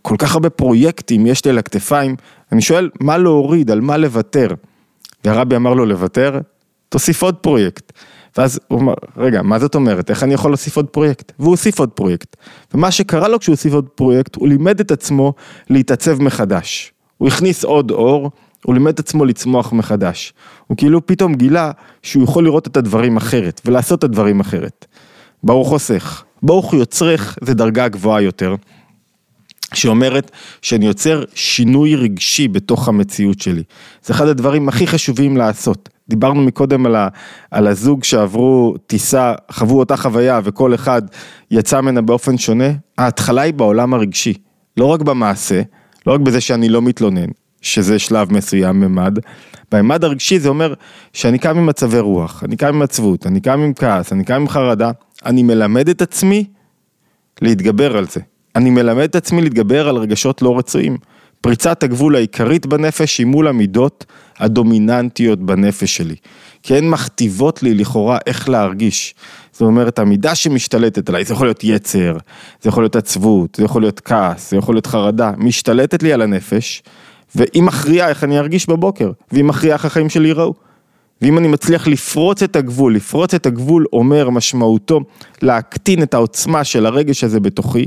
כל 0.02 0.16
כך 0.18 0.34
הרבה 0.34 0.50
פרויקטים 0.50 1.28
יש 1.28 1.46
לי 1.46 1.52
על 1.52 1.58
הכתפיים, 1.58 2.16
אני 2.52 2.62
שואל 2.62 2.90
מה 3.02 3.18
להוריד, 3.18 3.72
על 3.72 3.82
מה 3.82 3.98
לוותר. 3.98 4.48
והרבי 5.26 5.56
אמר 5.56 5.74
לו 5.74 5.86
לוותר, 5.86 6.40
תוסיף 6.90 7.24
עוד 7.24 7.36
פרויקט. 7.36 7.92
ואז 8.38 8.60
הוא 8.68 8.80
אמר, 8.80 8.94
רגע, 9.18 9.42
מה 9.42 9.60
זאת 9.60 9.76
אומרת, 9.76 10.10
איך 10.10 10.24
אני 10.24 10.34
יכול 10.34 10.52
להוסיף 10.52 10.76
עוד 10.76 10.86
פרויקט? 10.86 11.32
והוא 11.40 11.52
הוסיף 11.52 11.80
עוד 11.80 11.90
פרויקט. 11.90 12.36
ומה 12.74 12.92
שקרה 12.92 13.28
לו 13.28 13.40
כשהוא 13.40 13.54
הוסיף 13.54 13.74
עוד 13.74 13.88
פרויקט, 13.96 14.36
הוא 14.36 14.48
לימד 14.48 14.80
את 14.80 14.92
עצמו 14.92 15.34
להתעצב 15.70 16.22
מחדש. 16.22 16.94
הוא 17.18 17.28
הכניס 17.28 17.64
עוד 17.64 17.92
אור, 17.92 18.32
הוא 18.66 18.74
לימד 18.74 18.94
את 18.94 19.00
עצמו 19.00 19.26
לצמוח 19.26 19.74
מחדש. 19.74 20.34
הוא 20.68 20.78
כאילו 20.78 21.06
פתאום 21.06 21.36
גילה 21.36 21.72
שהוא 22.02 22.24
יכול 22.24 22.44
לראות 22.44 22.68
את 22.68 22.78
הדברים 22.78 23.18
אחרת, 23.18 23.62
ולעשות 23.66 24.00
את 24.00 24.04
הדברים 24.04 24.40
אחרת. 24.40 24.86
ברוך 25.44 25.68
חוסך. 25.68 26.24
ברוך 26.44 26.74
יוצרך 26.74 27.38
זה 27.42 27.54
דרגה 27.54 27.88
גבוהה 27.88 28.22
יותר. 28.22 28.56
שאומרת 29.74 30.32
שאני 30.62 30.86
יוצר 30.86 31.24
שינוי 31.36 31.96
רגשי 31.96 32.48
בתוך 32.48 32.88
המציאות 32.88 33.42
שלי. 33.42 33.64
זה 34.04 34.14
אחד 34.14 34.28
הדברים 34.28 34.70
הכי 34.70 34.88
חשובים 34.88 35.38
לעשות. 35.38 35.90
דיברנו 36.10 36.42
מקודם 36.42 36.86
על, 36.86 36.96
ה, 36.96 37.08
על 37.52 37.68
הזוג 37.68 38.04
שעברו 38.04 38.76
טיסה, 38.88 39.34
חוו 39.52 39.80
אותה 39.80 39.98
חוויה 39.98 40.40
וכל 40.44 40.76
אחד 40.76 41.02
יצא 41.52 41.82
ממנה 41.82 42.02
באופן 42.02 42.38
שונה. 42.38 42.70
ההתחלה 42.98 43.42
היא 43.42 43.54
בעולם 43.54 43.94
הרגשי, 43.94 44.34
לא 44.78 44.86
רק 44.86 45.02
במעשה, 45.02 45.62
לא 46.08 46.14
רק 46.14 46.20
בזה 46.20 46.42
שאני 46.42 46.70
לא 46.70 46.82
מתלונן, 46.82 47.28
שזה 47.62 48.00
שלב 48.00 48.34
מסוים 48.34 48.80
ממד. 48.80 49.20
בממד 49.72 50.04
הרגשי 50.04 50.40
זה 50.40 50.50
אומר 50.50 50.74
שאני 51.14 51.40
קם 51.40 51.58
עם 51.58 51.66
מצבי 51.66 52.00
רוח, 52.00 52.44
אני 52.44 52.56
קם 52.56 52.68
עם 52.68 52.82
עצבות, 52.82 53.28
אני 53.28 53.42
קם 53.42 53.60
עם 53.60 53.74
כעס, 53.74 54.14
אני 54.14 54.24
קם 54.24 54.34
עם 54.34 54.48
חרדה, 54.48 54.92
אני 55.26 55.44
מלמד 55.44 55.90
את 55.90 56.02
עצמי 56.02 56.46
להתגבר 57.42 57.98
על 57.98 58.06
זה. 58.08 58.20
אני 58.56 58.70
מלמד 58.70 59.04
את 59.04 59.16
עצמי 59.16 59.42
להתגבר 59.42 59.88
על 59.90 59.96
רגשות 59.96 60.42
לא 60.42 60.58
רצויים. 60.58 60.98
פריצת 61.42 61.84
הגבול 61.84 62.16
העיקרית 62.16 62.66
בנפש 62.66 63.18
היא 63.18 63.26
מול 63.26 63.48
המידות 63.48 64.06
הדומיננטיות 64.40 65.40
בנפש 65.40 65.98
שלי. 65.98 66.16
כי 66.64 66.78
הן 66.78 66.90
מכתיבות 66.90 67.64
לי 67.64 67.74
לכאורה 67.74 68.18
איך 68.28 68.50
להרגיש. 68.50 69.16
זאת 69.52 69.62
אומרת, 69.62 70.00
המידה 70.00 70.36
שמשתלטת 70.36 71.10
עליי, 71.10 71.26
זה 71.26 71.34
יכול 71.34 71.48
להיות 71.48 71.64
יצר, 71.64 72.18
זה 72.62 72.70
יכול 72.70 72.84
להיות 72.84 72.96
עצבות, 72.96 73.56
זה 73.56 73.64
יכול 73.64 73.82
להיות 73.82 74.00
כעס, 74.00 74.52
זה 74.52 74.58
יכול 74.58 74.76
להיות 74.76 74.88
חרדה, 74.88 75.32
משתלטת 75.38 76.04
לי 76.04 76.14
על 76.14 76.22
הנפש, 76.22 76.84
והיא 77.36 77.64
מכריעה 77.64 78.10
איך 78.10 78.24
אני 78.24 78.40
ארגיש 78.40 78.70
בבוקר, 78.70 79.12
והיא 79.32 79.44
מכריעה 79.44 79.76
איך 79.76 79.86
החיים 79.86 80.10
שלי 80.10 80.28
ייראו. 80.28 80.54
ואם 81.22 81.38
אני 81.38 81.48
מצליח 81.48 81.88
לפרוץ 81.88 82.44
את 82.44 82.56
הגבול, 82.56 82.96
לפרוץ 82.96 83.34
את 83.34 83.46
הגבול 83.46 83.86
אומר 83.94 84.30
משמעותו 84.30 85.00
להקטין 85.42 86.04
את 86.04 86.14
העוצמה 86.14 86.64
של 86.64 86.86
הרגש 86.86 87.24
הזה 87.24 87.40
בתוכי, 87.40 87.86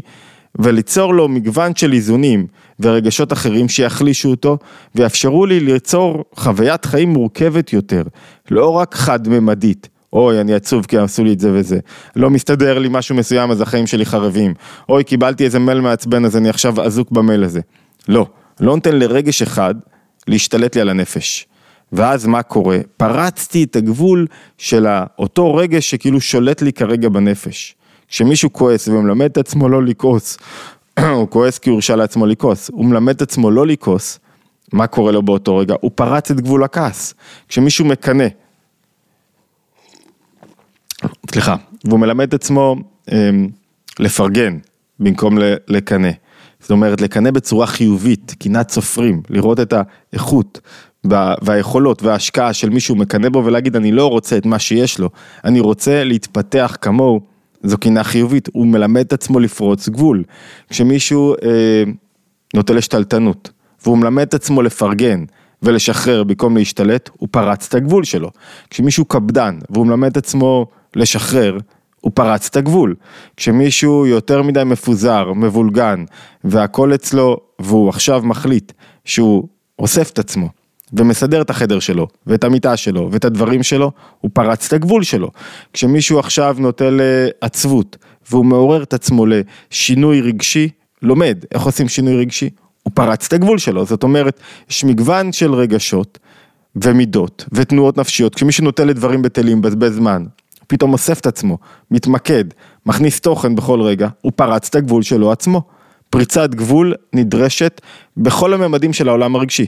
וליצור 0.58 1.14
לו 1.14 1.28
מגוון 1.28 1.74
של 1.74 1.92
איזונים 1.92 2.46
ורגשות 2.80 3.32
אחרים 3.32 3.68
שיחלישו 3.68 4.30
אותו 4.30 4.58
ויאפשרו 4.94 5.46
לי 5.46 5.60
ליצור 5.60 6.24
חוויית 6.34 6.84
חיים 6.84 7.08
מורכבת 7.08 7.72
יותר, 7.72 8.02
לא 8.50 8.70
רק 8.70 8.94
חד-ממדית. 8.94 9.88
אוי, 10.12 10.40
אני 10.40 10.54
עצוב 10.54 10.86
כי 10.86 10.98
עשו 10.98 11.24
לי 11.24 11.32
את 11.32 11.40
זה 11.40 11.50
וזה. 11.52 11.78
לא 12.16 12.30
מסתדר 12.30 12.78
לי 12.78 12.88
משהו 12.90 13.14
מסוים 13.14 13.50
אז 13.50 13.60
החיים 13.60 13.86
שלי 13.86 14.06
חרבים. 14.06 14.54
אוי, 14.88 15.04
קיבלתי 15.04 15.44
איזה 15.44 15.58
מייל 15.58 15.80
מעצבן 15.80 16.24
אז 16.24 16.36
אני 16.36 16.48
עכשיו 16.48 16.82
אזוק 16.82 17.10
במייל 17.10 17.44
הזה. 17.44 17.60
לא, 18.08 18.26
לא 18.60 18.74
נותן 18.74 18.98
לרגש 18.98 19.42
אחד 19.42 19.74
להשתלט 20.28 20.74
לי 20.74 20.80
על 20.80 20.88
הנפש. 20.88 21.46
ואז 21.92 22.26
מה 22.26 22.42
קורה? 22.42 22.78
פרצתי 22.96 23.64
את 23.64 23.76
הגבול 23.76 24.26
של 24.58 24.86
אותו 25.18 25.54
רגש 25.54 25.90
שכאילו 25.90 26.20
שולט 26.20 26.62
לי 26.62 26.72
כרגע 26.72 27.08
בנפש. 27.08 27.74
כשמישהו 28.10 28.52
כועס 28.52 28.88
ומלמד 28.88 29.30
את 29.30 29.38
עצמו 29.38 29.68
לא 29.68 29.84
לכעוס, 29.84 30.38
הוא 31.00 31.28
כועס 31.28 31.58
כי 31.58 31.70
הוא 31.70 31.76
הרשה 31.76 31.96
לעצמו 31.96 32.26
לכעוס, 32.26 32.70
הוא 32.72 32.84
מלמד 32.84 33.14
את 33.14 33.22
עצמו 33.22 33.50
לא 33.50 33.66
לכעוס, 33.66 34.18
מה 34.72 34.86
קורה 34.86 35.12
לו 35.12 35.22
באותו 35.22 35.56
רגע? 35.56 35.74
הוא 35.80 35.90
פרץ 35.94 36.30
את 36.30 36.40
גבול 36.40 36.64
הכעס. 36.64 37.14
כשמישהו 37.48 37.84
מקנא, 37.84 38.26
סליחה, 41.30 41.56
והוא 41.84 42.00
מלמד 42.00 42.28
את 42.28 42.34
עצמו 42.34 42.76
אמ, 43.12 43.48
לפרגן 43.98 44.58
במקום 45.00 45.38
לקנא. 45.68 46.10
זאת 46.60 46.70
אומרת, 46.70 47.00
לקנא 47.00 47.30
בצורה 47.30 47.66
חיובית, 47.66 48.34
קנאת 48.38 48.70
סופרים, 48.70 49.22
לראות 49.30 49.60
את 49.60 49.74
האיכות 50.12 50.60
והיכולות 51.42 52.02
וההשקעה 52.02 52.52
של 52.52 52.70
מישהו 52.70 52.96
מקנא 52.96 53.28
בו 53.28 53.44
ולהגיד 53.44 53.76
אני 53.76 53.92
לא 53.92 54.06
רוצה 54.06 54.36
את 54.36 54.46
מה 54.46 54.58
שיש 54.58 54.98
לו, 54.98 55.10
אני 55.44 55.60
רוצה 55.60 56.04
להתפתח 56.04 56.76
כמוהו, 56.80 57.20
זו 57.62 57.78
קנאה 57.78 58.04
חיובית, 58.04 58.48
הוא 58.52 58.66
מלמד 58.66 59.00
את 59.00 59.12
עצמו 59.12 59.40
לפרוץ 59.40 59.88
גבול. 59.88 60.24
כשמישהו 60.70 61.34
אה, 61.44 61.84
נוטה 62.54 62.72
לשתלטנות, 62.72 63.50
והוא 63.84 63.98
מלמד 63.98 64.22
את 64.22 64.34
עצמו 64.34 64.62
לפרגן 64.62 65.24
ולשחרר 65.62 66.24
במקום 66.24 66.56
להשתלט, 66.56 67.10
הוא 67.12 67.28
פרץ 67.30 67.66
את 67.68 67.74
הגבול 67.74 68.04
שלו. 68.04 68.30
כשמישהו 68.70 69.04
קפדן 69.04 69.58
והוא 69.70 69.86
מלמד 69.86 70.10
את 70.10 70.16
עצמו 70.16 70.66
לשחרר, 70.96 71.58
הוא 72.00 72.12
פרץ 72.14 72.46
את 72.46 72.56
הגבול. 72.56 72.94
כשמישהו 73.36 74.06
יותר 74.06 74.42
מדי 74.42 74.64
מפוזר, 74.64 75.32
מבולגן, 75.32 76.04
והכל 76.44 76.94
אצלו, 76.94 77.36
והוא 77.58 77.88
עכשיו 77.88 78.22
מחליט 78.24 78.72
שהוא 79.04 79.48
אוסף 79.78 80.10
את 80.10 80.18
עצמו, 80.18 80.48
ומסדר 80.92 81.42
את 81.42 81.50
החדר 81.50 81.78
שלו, 81.78 82.06
ואת 82.26 82.44
המיטה 82.44 82.76
שלו, 82.76 83.08
ואת 83.12 83.24
הדברים 83.24 83.62
שלו, 83.62 83.92
הוא 84.20 84.30
פרץ 84.34 84.66
את 84.66 84.72
הגבול 84.72 85.02
שלו. 85.02 85.30
כשמישהו 85.72 86.18
עכשיו 86.18 86.56
נוטה 86.58 86.84
לעצבות, 86.90 87.96
והוא 88.30 88.44
מעורר 88.44 88.82
את 88.82 88.94
עצמו 88.94 89.24
לשינוי 89.26 90.20
רגשי, 90.20 90.68
לומד 91.02 91.44
איך 91.54 91.62
עושים 91.62 91.88
שינוי 91.88 92.16
רגשי, 92.16 92.50
הוא 92.82 92.92
פרץ 92.94 93.26
את 93.26 93.32
הגבול 93.32 93.58
שלו. 93.58 93.84
זאת 93.84 94.02
אומרת, 94.02 94.40
יש 94.70 94.84
מגוון 94.84 95.32
של 95.32 95.54
רגשות 95.54 96.18
ומידות 96.76 97.44
ותנועות 97.52 97.98
נפשיות. 97.98 98.34
כשמישהו 98.34 98.64
נוטה 98.64 98.84
לדברים 98.84 99.22
בטלים, 99.22 99.58
מבזבז 99.58 99.94
זמן, 99.94 100.24
פתאום 100.66 100.92
אוסף 100.92 101.20
את 101.20 101.26
עצמו, 101.26 101.58
מתמקד, 101.90 102.44
מכניס 102.86 103.20
תוכן 103.20 103.54
בכל 103.54 103.80
רגע, 103.80 104.08
הוא 104.20 104.32
פרץ 104.36 104.68
את 104.68 104.74
הגבול 104.74 105.02
שלו 105.02 105.32
עצמו. 105.32 105.62
פריצת 106.10 106.54
גבול 106.54 106.94
נדרשת 107.12 107.80
בכל 108.16 108.54
הממדים 108.54 108.92
של 108.92 109.08
העולם 109.08 109.36
הרגשי. 109.36 109.66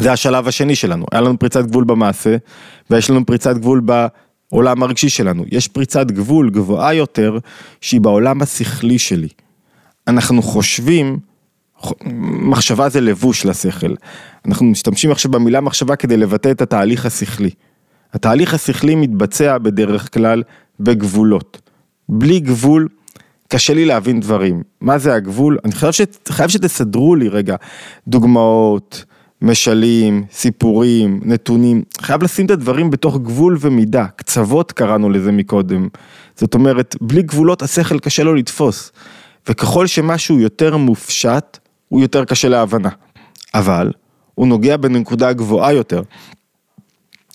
זה 0.00 0.12
השלב 0.12 0.48
השני 0.48 0.74
שלנו, 0.74 1.06
היה 1.12 1.20
לנו 1.20 1.38
פריצת 1.38 1.64
גבול 1.64 1.84
במעשה, 1.84 2.36
ויש 2.90 3.10
לנו 3.10 3.26
פריצת 3.26 3.56
גבול 3.56 3.82
בעולם 4.50 4.82
הרגשי 4.82 5.08
שלנו. 5.08 5.44
יש 5.52 5.68
פריצת 5.68 6.10
גבול 6.10 6.50
גבוהה 6.50 6.94
יותר, 6.94 7.38
שהיא 7.80 8.00
בעולם 8.00 8.42
השכלי 8.42 8.98
שלי. 8.98 9.28
אנחנו 10.08 10.42
חושבים, 10.42 11.18
מחשבה 12.22 12.88
זה 12.88 13.00
לבוש 13.00 13.46
לשכל. 13.46 13.94
אנחנו 14.46 14.66
משתמשים 14.66 15.10
עכשיו 15.10 15.30
במילה 15.30 15.60
מחשבה 15.60 15.96
כדי 15.96 16.16
לבטא 16.16 16.50
את 16.50 16.62
התהליך 16.62 17.06
השכלי. 17.06 17.50
התהליך 18.12 18.54
השכלי 18.54 18.94
מתבצע 18.94 19.58
בדרך 19.58 20.14
כלל 20.14 20.42
בגבולות. 20.80 21.70
בלי 22.08 22.40
גבול, 22.40 22.88
קשה 23.48 23.74
לי 23.74 23.84
להבין 23.84 24.20
דברים. 24.20 24.62
מה 24.80 24.98
זה 24.98 25.14
הגבול? 25.14 25.58
אני 25.64 25.72
חייב, 25.72 25.92
שת, 25.92 26.28
חייב 26.28 26.50
שתסדרו 26.50 27.14
לי 27.14 27.28
רגע 27.28 27.56
דוגמאות, 28.08 29.04
משלים, 29.44 30.24
סיפורים, 30.32 31.20
נתונים, 31.24 31.82
חייב 32.00 32.22
לשים 32.22 32.46
את 32.46 32.50
הדברים 32.50 32.90
בתוך 32.90 33.18
גבול 33.18 33.56
ומידה, 33.60 34.06
קצוות 34.16 34.72
קראנו 34.72 35.10
לזה 35.10 35.32
מקודם. 35.32 35.88
זאת 36.36 36.54
אומרת, 36.54 36.96
בלי 37.00 37.22
גבולות 37.22 37.62
השכל 37.62 37.98
קשה 37.98 38.22
לו 38.24 38.34
לתפוס, 38.34 38.92
וככל 39.48 39.86
שמשהו 39.86 40.40
יותר 40.40 40.76
מופשט, 40.76 41.58
הוא 41.88 42.00
יותר 42.00 42.24
קשה 42.24 42.48
להבנה. 42.48 42.88
אבל, 43.54 43.90
הוא 44.34 44.46
נוגע 44.46 44.76
בנקודה 44.76 45.32
גבוהה 45.32 45.72
יותר. 45.72 46.02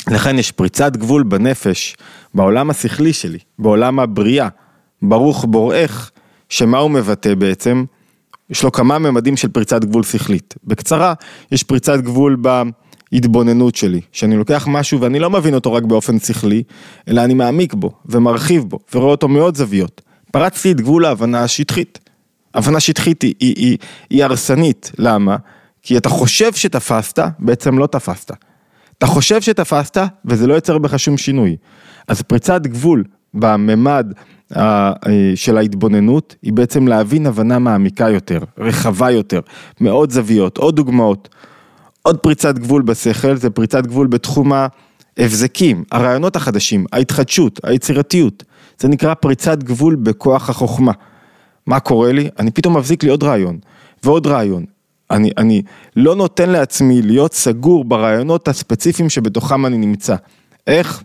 לכן 0.08 0.39
יש 0.39 0.51
פריצת 0.51 0.98
גבול 0.98 1.24
בנפש, 1.24 1.96
בעולם 2.34 2.70
השכלי 2.70 3.13
שלי, 3.13 3.39
בעולם 3.60 4.00
הבריאה, 4.00 4.48
ברוך 5.01 5.46
בוראך, 5.50 6.12
שמה 6.50 6.78
הוא 6.78 6.92
מבטא 6.92 7.36
בעצם? 7.36 7.86
יש 8.50 8.63
לו 8.63 8.72
כמה 8.72 9.00
ממדים 9.00 9.38
של 9.38 9.48
פריצת 9.48 9.86
גבול 9.86 10.03
שכלית. 10.03 10.56
בקצרה, 10.63 11.13
יש 11.51 11.63
פריצת 11.63 12.00
גבול 12.00 12.38
בהתבוננות 13.12 13.75
שלי, 13.75 14.01
שאני 14.12 14.38
לוקח 14.38 14.68
משהו 14.68 15.01
ואני 15.01 15.20
לא 15.20 15.29
מבין 15.29 15.53
אותו 15.53 15.74
רק 15.74 15.84
באופן 15.84 16.20
שכלי, 16.20 16.63
אלא 17.08 17.24
אני 17.24 17.34
מעמיק 17.34 17.74
בו 17.74 17.91
ומרחיב 18.06 18.63
בו 18.63 18.79
ורואה 18.94 19.12
אותו 19.12 19.27
מעוד 19.27 19.58
זוויות. 19.58 20.01
פרצתי 20.32 20.72
את 20.72 20.82
גבול 20.82 21.06
ההבנה 21.06 21.44
השטחית. 21.44 22.00
הבנה 22.53 22.79
שטחית 22.79 23.22
היא, 23.22 23.34
היא, 23.39 23.53
היא, 23.58 23.77
היא 24.10 24.24
הרסנית, 24.24 24.91
למה? 24.98 25.38
כי 25.82 25.98
אתה 25.98 26.10
חושב 26.10 26.53
שתפסת, 26.53 27.20
בעצם 27.39 27.77
לא 27.77 27.88
תפסת. 27.88 28.32
אתה 28.98 29.06
חושב 29.06 29.41
שתפסת, 29.41 29.98
וזה 30.25 30.48
לא 30.48 30.53
יוצר 30.53 30.77
בך 30.77 31.00
שום 31.00 31.18
שינוי. 31.18 31.56
אז 32.08 32.22
פריצת 32.22 32.62
גבול 32.62 33.03
בממד 33.34 34.13
של 35.36 35.58
ההתבוננות 35.58 36.36
היא 36.41 36.53
בעצם 36.53 36.88
להבין 36.88 37.25
הבנה 37.25 37.60
מעמיקה 37.60 38.10
יותר, 38.10 38.39
רחבה 38.58 39.12
יותר, 39.12 39.39
מאוד 39.82 40.12
זוויות, 40.12 40.58
עוד 40.58 40.75
דוגמאות. 40.75 41.29
עוד 42.01 42.18
פריצת 42.18 42.58
גבול 42.58 42.82
בשכל 42.82 43.36
זה 43.36 43.50
פריצת 43.50 43.88
גבול 43.88 44.08
בתחום 44.08 44.51
ההבזקים, 45.18 45.84
הרעיונות 45.91 46.36
החדשים, 46.36 46.86
ההתחדשות, 46.94 47.60
היצירתיות. 47.63 48.44
זה 48.79 48.88
נקרא 48.88 49.13
פריצת 49.13 49.63
גבול 49.63 49.96
בכוח 49.96 50.50
החוכמה. 50.50 50.91
מה 51.65 51.79
קורה 51.79 52.12
לי? 52.12 52.29
אני 52.39 52.51
פתאום 52.51 52.77
מבזיק 52.77 53.03
לי 53.03 53.10
עוד 53.10 53.24
רעיון, 53.24 53.58
ועוד 54.03 54.27
רעיון. 54.27 54.65
אני, 55.12 55.32
אני 55.38 55.62
לא 55.96 56.15
נותן 56.15 56.50
לעצמי 56.50 57.01
להיות 57.01 57.34
סגור 57.34 57.86
ברעיונות 57.86 58.48
הספציפיים 58.48 59.10
שבתוכם 59.10 59.65
אני 59.65 59.77
נמצא. 59.77 60.15
איך? 60.68 61.03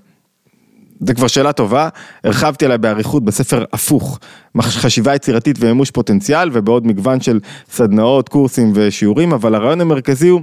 זה 1.06 1.14
כבר 1.14 1.26
שאלה 1.26 1.52
טובה, 1.52 1.88
הרחבתי 2.24 2.64
עליה 2.64 2.78
באריכות 2.78 3.24
בספר 3.24 3.64
הפוך, 3.72 4.18
חשיבה 4.60 5.14
יצירתית 5.14 5.56
ומימוש 5.60 5.90
פוטנציאל 5.90 6.50
ובעוד 6.52 6.86
מגוון 6.86 7.20
של 7.20 7.40
סדנאות, 7.70 8.28
קורסים 8.28 8.72
ושיעורים, 8.74 9.32
אבל 9.32 9.54
הרעיון 9.54 9.80
המרכזי 9.80 10.28
הוא 10.28 10.40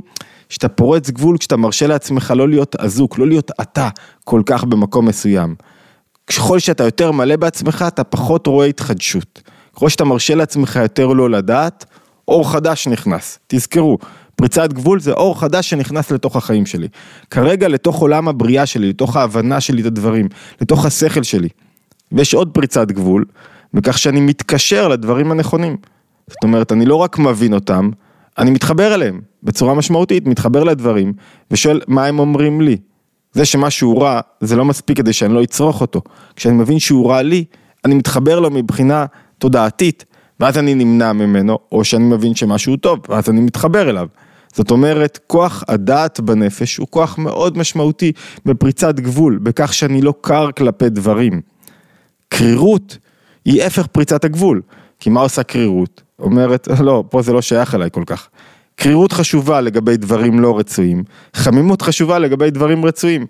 שאתה 0.50 0.70
פורץ 0.70 1.10
גבול 1.10 1.38
כשאתה 1.38 1.58
מרשה 1.58 1.88
לעצמך 1.88 2.34
לא 2.38 2.50
להיות 2.50 2.75
אזוק, 2.75 3.18
לא 3.20 3.27
להיות 3.27 3.51
אתה 3.62 3.89
כל 4.24 4.41
כך 4.46 4.63
במקום 4.63 5.06
מסוים. 5.06 5.56
ככל 6.27 6.60
שאתה 6.60 6.84
יותר 6.84 7.12
מלא 7.12 7.36
בעצמך, 7.36 7.86
אתה 7.88 8.03
פחות 8.03 8.48
רואה 8.48 8.65
התחדשות. 8.65 9.41
ככל 9.75 9.89
שאתה 9.89 10.03
מרשה 10.03 10.36
לעצמך 10.36 10.80
יותר 10.82 11.08
לא 11.08 11.30
לדעת, 11.30 11.86
אור 12.27 12.51
חדש 12.51 12.88
נכנס. 12.88 13.39
תזכרו, 13.48 13.98
פריצת 14.41 14.74
גבול 14.74 15.00
זה 15.00 15.12
אור 15.12 15.39
חדש 15.39 15.69
שנכנס 15.69 16.12
לתוך 16.12 16.36
החיים 16.36 16.65
שלי. 16.65 16.88
כרגע 17.29 17.67
לתוך 17.67 18.00
עולם 18.00 18.27
הבריאה 18.27 18.65
שלי, 18.65 18.89
לתוך 18.89 19.17
ההבנה 19.17 19.62
שלי 19.62 19.81
את 19.81 19.86
הדברים, 19.86 20.27
לתוך 20.62 20.86
השכל 20.86 21.24
שלי. 21.24 21.50
ויש 22.12 22.33
עוד 22.33 22.50
פריצת 22.53 22.91
גבול, 22.91 23.25
בכך 23.74 23.98
שאני 23.98 24.19
מתקשר 24.19 24.88
לדברים 24.88 25.31
הנכונים. 25.31 25.77
זאת 26.27 26.43
אומרת, 26.43 26.71
אני 26.71 26.86
לא 26.86 26.95
רק 26.95 27.19
מבין 27.19 27.53
אותם, 27.53 27.89
אני 28.38 28.51
מתחבר 28.51 28.93
אליהם 28.93 29.21
בצורה 29.43 29.74
משמעותית, 29.74 30.27
מתחבר 30.27 30.63
לדברים, 30.63 31.13
ושואל 31.51 31.81
מה 31.88 32.05
הם 32.05 32.19
אומרים 32.19 32.62
לי. 32.62 32.77
זה 33.33 33.45
שמשהו 33.45 33.98
רע, 33.98 34.19
זה 34.39 34.55
לא 34.55 34.65
מספיק 34.65 34.98
כדי 34.98 35.13
שאני 35.13 35.33
לא 35.33 35.43
אצרוך 35.43 35.81
אותו. 35.81 36.01
כשאני 36.36 36.55
מבין 36.55 36.79
שהוא 36.79 37.10
רע 37.10 37.21
לי, 37.21 37.45
אני 37.86 37.95
מתחבר 37.95 38.39
לו 38.39 38.50
מבחינה 38.50 39.05
תודעתית, 39.38 40.05
ואז 40.39 40.57
אני 40.57 40.75
נמנע 40.75 41.13
ממנו, 41.13 41.57
או 41.71 41.83
שאני 41.83 42.03
מבין 42.03 42.36
שמשהו 42.36 42.77
טוב, 42.77 43.00
ואז 43.10 43.29
אני 43.29 43.39
מתחבר 43.39 43.89
אליו. 43.89 44.07
זאת 44.55 44.72
אומרת, 44.72 45.20
כוח 45.27 45.63
הדעת 45.67 46.20
בנפש 46.20 46.77
הוא 46.77 46.88
כוח 46.89 47.17
מאוד 47.17 47.58
משמעותי 47.58 48.12
בפריצת 48.46 49.00
גבול, 49.00 49.39
בכך 49.43 49.74
שאני 49.74 50.01
לא 50.01 50.13
קר 50.22 50.51
כלפי 50.51 50.89
דברים. 50.89 51.41
קרירות 52.29 52.98
היא 53.46 53.63
הפך 53.63 53.88
פריצת 53.88 54.25
הגבול, 54.25 54.62
כי 55.00 55.10
מה 55.10 55.22
עושה 55.22 55.43
קרירות? 55.43 56.01
אומרת, 56.20 56.67
לא, 56.88 57.03
פה 57.10 57.22
זה 57.22 57.34
לא 57.34 57.41
שייך 57.41 57.75
אליי 57.75 57.89
כל 57.91 58.03
כך. 58.05 58.29
קרירות 58.75 59.12
חשובה 59.12 59.62
לגבי 59.62 59.98
דברים 59.98 60.39
לא 60.39 60.60
רצויים, 60.60 61.03
חמימות 61.34 61.81
חשובה 61.81 62.20
לגבי 62.20 62.51
דברים 62.51 62.86
רצויים. 62.86 63.25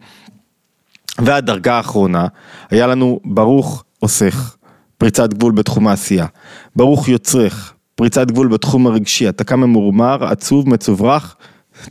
והדרגה 1.19 1.77
האחרונה, 1.77 2.27
היה 2.69 2.87
לנו 2.87 3.19
ברוך 3.25 3.83
עושך, 3.99 4.55
פריצת 4.97 5.33
גבול 5.33 5.51
בתחום 5.51 5.87
העשייה. 5.87 6.25
ברוך 6.75 7.07
יוצרך, 7.07 7.73
פריצת 8.01 8.31
גבול 8.31 8.47
בתחום 8.47 8.87
הרגשי, 8.87 9.29
אתה 9.29 9.43
קם 9.43 9.59
ממורמר, 9.59 10.25
עצוב, 10.25 10.69
מצוברח, 10.69 11.35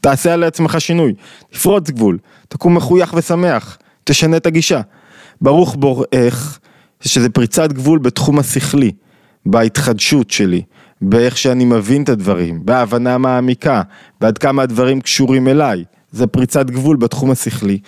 תעשה 0.01 0.35
על 0.35 0.45
עצמך 0.45 0.81
שינוי, 0.81 1.15
תפרוץ 1.51 1.91
גבול, 1.91 2.19
תקום 2.49 2.77
מחוייך 2.77 3.15
ושמח, 3.15 3.79
תשנה 4.05 4.37
את 4.37 4.47
הגישה. 4.47 4.81
ברוך 5.41 5.77
בורך, 5.77 6.59
שזה 7.01 7.29
פריצת 7.29 7.73
גבול 7.73 7.99
בתחום 7.99 8.39
השכלי, 8.39 8.93
בהתחדשות 9.47 10.31
שלי, 10.31 10.63
באיך 11.03 11.39
שאני 11.39 11.65
מבין 11.65 12.03
את 12.03 12.09
הדברים, 12.09 12.67
בהבנה 12.67 13.19
מעמיקה, 13.19 13.83
ועד 14.21 14.39
כמה 14.39 14.63
הדברים 14.63 15.01
קשורים 15.01 15.49
אליי, 15.49 15.85
זה 16.13 16.27
פריצת 16.27 16.71
גבול 16.71 16.97
בתחום 16.97 17.31
השכלי. 17.31 17.79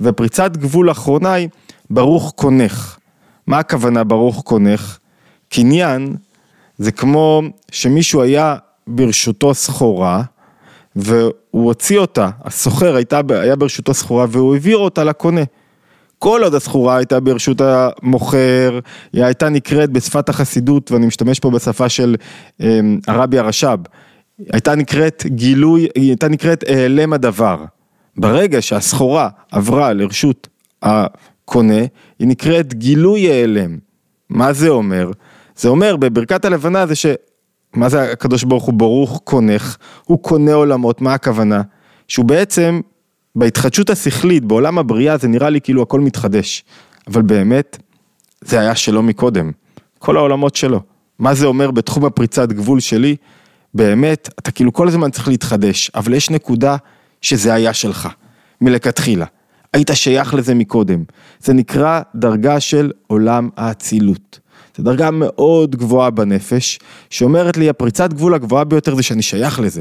ופריצת 0.00 0.56
גבול 0.56 0.90
אחרונה 0.90 1.32
היא 1.32 1.48
ברוך 1.90 2.32
קונך. 2.36 2.96
מה 3.46 3.58
הכוונה 3.58 4.04
ברוך 4.04 4.42
קונך? 4.42 4.98
קניין 5.48 6.16
זה 6.80 6.92
כמו 6.92 7.42
שמישהו 7.72 8.22
היה 8.22 8.56
ברשותו 8.86 9.54
סחורה 9.54 10.22
והוא 10.96 11.32
הוציא 11.52 11.98
אותה, 11.98 12.30
הסוחר 12.44 12.96
הייתה, 12.96 13.20
היה 13.28 13.56
ברשותו 13.56 13.94
סחורה 13.94 14.26
והוא 14.28 14.54
העביר 14.54 14.78
אותה 14.78 15.04
לקונה. 15.04 15.40
כל 16.18 16.40
עוד 16.44 16.54
הסחורה 16.54 16.96
הייתה 16.96 17.20
ברשות 17.20 17.60
המוכר, 17.60 18.78
היא 19.12 19.24
הייתה 19.24 19.48
נקראת 19.48 19.90
בשפת 19.90 20.28
החסידות, 20.28 20.92
ואני 20.92 21.06
משתמש 21.06 21.38
פה 21.38 21.50
בשפה 21.50 21.88
של 21.88 22.16
אמ, 22.60 22.98
הרבי 23.06 23.38
הרש"ב, 23.38 23.78
הייתה 24.52 24.74
נקראת 24.74 25.24
גילוי, 25.26 25.88
היא 25.94 26.08
הייתה 26.08 26.28
נקראת 26.28 26.64
העלם 26.68 27.12
הדבר. 27.12 27.64
ברגע 28.16 28.62
שהסחורה 28.62 29.28
עברה 29.52 29.92
לרשות 29.92 30.48
הקונה, 30.82 31.80
היא 32.18 32.28
נקראת 32.28 32.74
גילוי 32.74 33.30
העלם. 33.30 33.78
מה 34.28 34.52
זה 34.52 34.68
אומר? 34.68 35.10
זה 35.60 35.68
אומר 35.68 35.96
בברכת 35.96 36.44
הלבנה 36.44 36.86
זה 36.86 36.94
ש... 36.94 37.06
מה 37.74 37.88
זה 37.88 38.12
הקדוש 38.12 38.44
ברוך 38.44 38.64
הוא 38.64 38.74
ברוך 38.74 39.20
קונך? 39.24 39.76
הוא 40.04 40.22
קונה 40.22 40.54
עולמות, 40.54 41.00
מה 41.00 41.14
הכוונה? 41.14 41.62
שהוא 42.08 42.26
בעצם 42.26 42.80
בהתחדשות 43.36 43.90
השכלית, 43.90 44.44
בעולם 44.44 44.78
הבריאה 44.78 45.16
זה 45.16 45.28
נראה 45.28 45.50
לי 45.50 45.60
כאילו 45.60 45.82
הכל 45.82 46.00
מתחדש, 46.00 46.64
אבל 47.06 47.22
באמת 47.22 47.78
זה 48.40 48.60
היה 48.60 48.74
שלו 48.74 49.02
מקודם, 49.02 49.50
כל 49.98 50.16
העולמות 50.16 50.56
שלו. 50.56 50.80
מה 51.18 51.34
זה 51.34 51.46
אומר 51.46 51.70
בתחום 51.70 52.04
הפריצת 52.04 52.48
גבול 52.52 52.80
שלי? 52.80 53.16
באמת, 53.74 54.28
אתה 54.38 54.50
כאילו 54.50 54.72
כל 54.72 54.88
הזמן 54.88 55.10
צריך 55.10 55.28
להתחדש, 55.28 55.90
אבל 55.94 56.14
יש 56.14 56.30
נקודה 56.30 56.76
שזה 57.22 57.54
היה 57.54 57.72
שלך, 57.72 58.08
מלכתחילה. 58.60 59.26
היית 59.72 59.90
שייך 59.94 60.34
לזה 60.34 60.54
מקודם. 60.54 61.04
זה 61.40 61.52
נקרא 61.52 62.00
דרגה 62.14 62.60
של 62.60 62.90
עולם 63.06 63.48
האצילות. 63.56 64.39
זו 64.76 64.82
דרגה 64.82 65.10
מאוד 65.10 65.76
גבוהה 65.76 66.10
בנפש, 66.10 66.78
שאומרת 67.10 67.56
לי, 67.56 67.68
הפריצת 67.68 68.12
גבול 68.12 68.34
הגבוהה 68.34 68.64
ביותר 68.64 68.94
זה 68.94 69.02
שאני 69.02 69.22
שייך 69.22 69.60
לזה. 69.60 69.80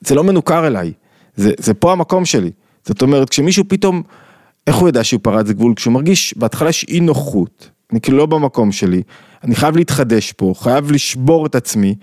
זה 0.00 0.14
לא 0.14 0.24
מנוכר 0.24 0.66
אליי, 0.66 0.92
זה, 1.36 1.52
זה 1.58 1.74
פה 1.74 1.92
המקום 1.92 2.24
שלי. 2.24 2.50
זאת 2.86 3.02
אומרת, 3.02 3.30
כשמישהו 3.30 3.64
פתאום, 3.68 4.02
איך 4.66 4.76
הוא 4.76 4.88
ידע 4.88 5.04
שהוא 5.04 5.20
פרץ 5.22 5.46
גבול? 5.46 5.74
כשהוא 5.76 5.94
מרגיש, 5.94 6.34
בהתחלה 6.36 6.68
יש 6.68 6.84
אי 6.88 7.00
נוחות, 7.00 7.70
אני 7.92 8.00
כאילו 8.00 8.18
לא 8.18 8.26
במקום 8.26 8.72
שלי, 8.72 9.02
אני 9.44 9.54
חייב 9.54 9.76
להתחדש 9.76 10.32
פה, 10.32 10.52
חייב 10.56 10.90
לשבור 10.92 11.46
את 11.46 11.54
עצמי, 11.54 11.94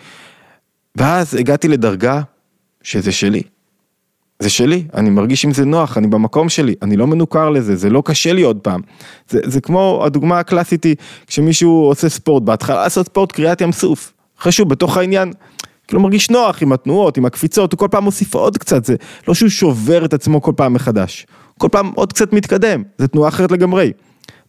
ואז 0.96 1.36
הגעתי 1.36 1.68
לדרגה 1.68 2.22
שזה 2.84 3.12
שלי. 3.12 3.42
זה 4.40 4.50
שלי, 4.50 4.84
אני 4.94 5.10
מרגיש 5.10 5.46
עם 5.46 5.52
זה 5.52 5.66
נוח, 5.66 5.98
אני 5.98 6.08
במקום 6.08 6.50
שלי, 6.50 6.76
אני 6.82 6.98
לא 6.98 7.08
מנוכר 7.08 7.50
לזה, 7.50 7.76
זה 7.76 7.90
לא 7.90 8.02
קשה 8.06 8.34
לי 8.34 8.42
עוד 8.42 8.58
פעם. 8.58 8.82
זה, 9.30 9.40
זה 9.44 9.62
כמו 9.62 10.02
הדוגמה 10.06 10.40
הקלאסית 10.40 10.84
היא, 10.84 10.96
כשמישהו 11.28 11.72
עושה 11.72 12.10
ספורט, 12.10 12.44
בהתחלה 12.44 12.84
לעשות 12.84 13.06
ספורט 13.06 13.32
קריאת 13.32 13.62
ים 13.62 13.72
סוף, 13.72 14.14
אחרי 14.40 14.52
שהוא 14.52 14.68
בתוך 14.68 14.98
העניין, 14.98 15.34
כאילו 15.88 16.02
מרגיש 16.02 16.30
נוח 16.30 16.62
עם 16.62 16.74
התנועות, 16.74 17.18
עם 17.18 17.26
הקפיצות, 17.26 17.72
הוא 17.72 17.78
כל 17.78 17.88
פעם 17.92 18.04
מוסיף 18.04 18.36
עוד 18.36 18.58
קצת, 18.58 18.86
זה 18.86 18.96
לא 19.28 19.34
שהוא 19.34 19.50
שובר 19.50 20.06
את 20.06 20.14
עצמו 20.14 20.42
כל 20.42 20.52
פעם 20.56 20.74
מחדש, 20.74 21.28
כל 21.58 21.68
פעם 21.72 21.92
עוד 21.96 22.14
קצת 22.14 22.34
מתקדם, 22.34 22.84
זה 22.98 23.08
תנועה 23.08 23.30
אחרת 23.30 23.52
לגמרי. 23.52 23.92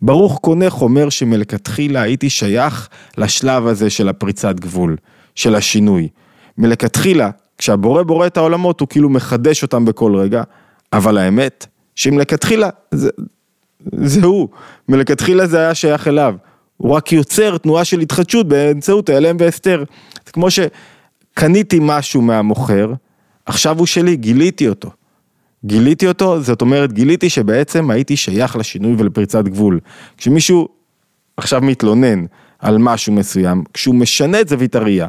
ברוך 0.02 0.38
קונך 0.42 0.82
אומר 0.82 1.08
שמלכתחילה 1.08 2.02
הייתי 2.02 2.30
שייך 2.30 2.88
לשלב 3.18 3.66
הזה 3.66 3.90
של 3.90 4.08
הפריצת 4.08 4.60
גבול, 4.60 4.96
של 5.34 5.54
השינוי. 5.54 6.08
מלכתחילה, 6.58 7.30
כשהבורא 7.58 8.02
בורא 8.02 8.26
את 8.26 8.36
העולמות 8.36 8.80
הוא 8.80 8.88
כאילו 8.88 9.10
מחדש 9.10 9.62
אותם 9.62 9.84
בכל 9.84 10.16
רגע, 10.16 10.42
אבל 10.92 11.18
האמת, 11.18 11.66
שמלכתחילה 11.94 12.70
זה, 12.90 13.10
זה 13.92 14.26
הוא, 14.26 14.48
מלכתחילה 14.88 15.46
זה 15.46 15.58
היה 15.58 15.74
שייך 15.74 16.08
אליו. 16.08 16.34
הוא 16.76 16.92
רק 16.92 17.12
יוצר 17.12 17.58
תנועה 17.58 17.84
של 17.84 18.00
התחדשות 18.00 18.48
באמצעות 18.48 19.08
ההלם 19.08 19.36
והסתר. 19.38 19.84
זה 20.26 20.32
כמו 20.32 20.48
שקניתי 20.50 21.78
משהו 21.80 22.22
מהמוכר, 22.22 22.92
עכשיו 23.46 23.78
הוא 23.78 23.86
שלי, 23.86 24.16
גיליתי 24.16 24.68
אותו. 24.68 24.90
גיליתי 25.64 26.08
אותו, 26.08 26.40
זאת 26.40 26.60
אומרת 26.60 26.92
גיליתי 26.92 27.30
שבעצם 27.30 27.90
הייתי 27.90 28.16
שייך 28.16 28.56
לשינוי 28.56 28.94
ולפריצת 28.98 29.44
גבול. 29.44 29.80
כשמישהו 30.16 30.68
עכשיו 31.36 31.60
מתלונן 31.60 32.24
על 32.58 32.78
משהו 32.78 33.12
מסוים, 33.12 33.64
כשהוא 33.72 33.94
משנה 33.94 34.40
את 34.40 34.48
זווית 34.48 34.74
הראייה, 34.74 35.06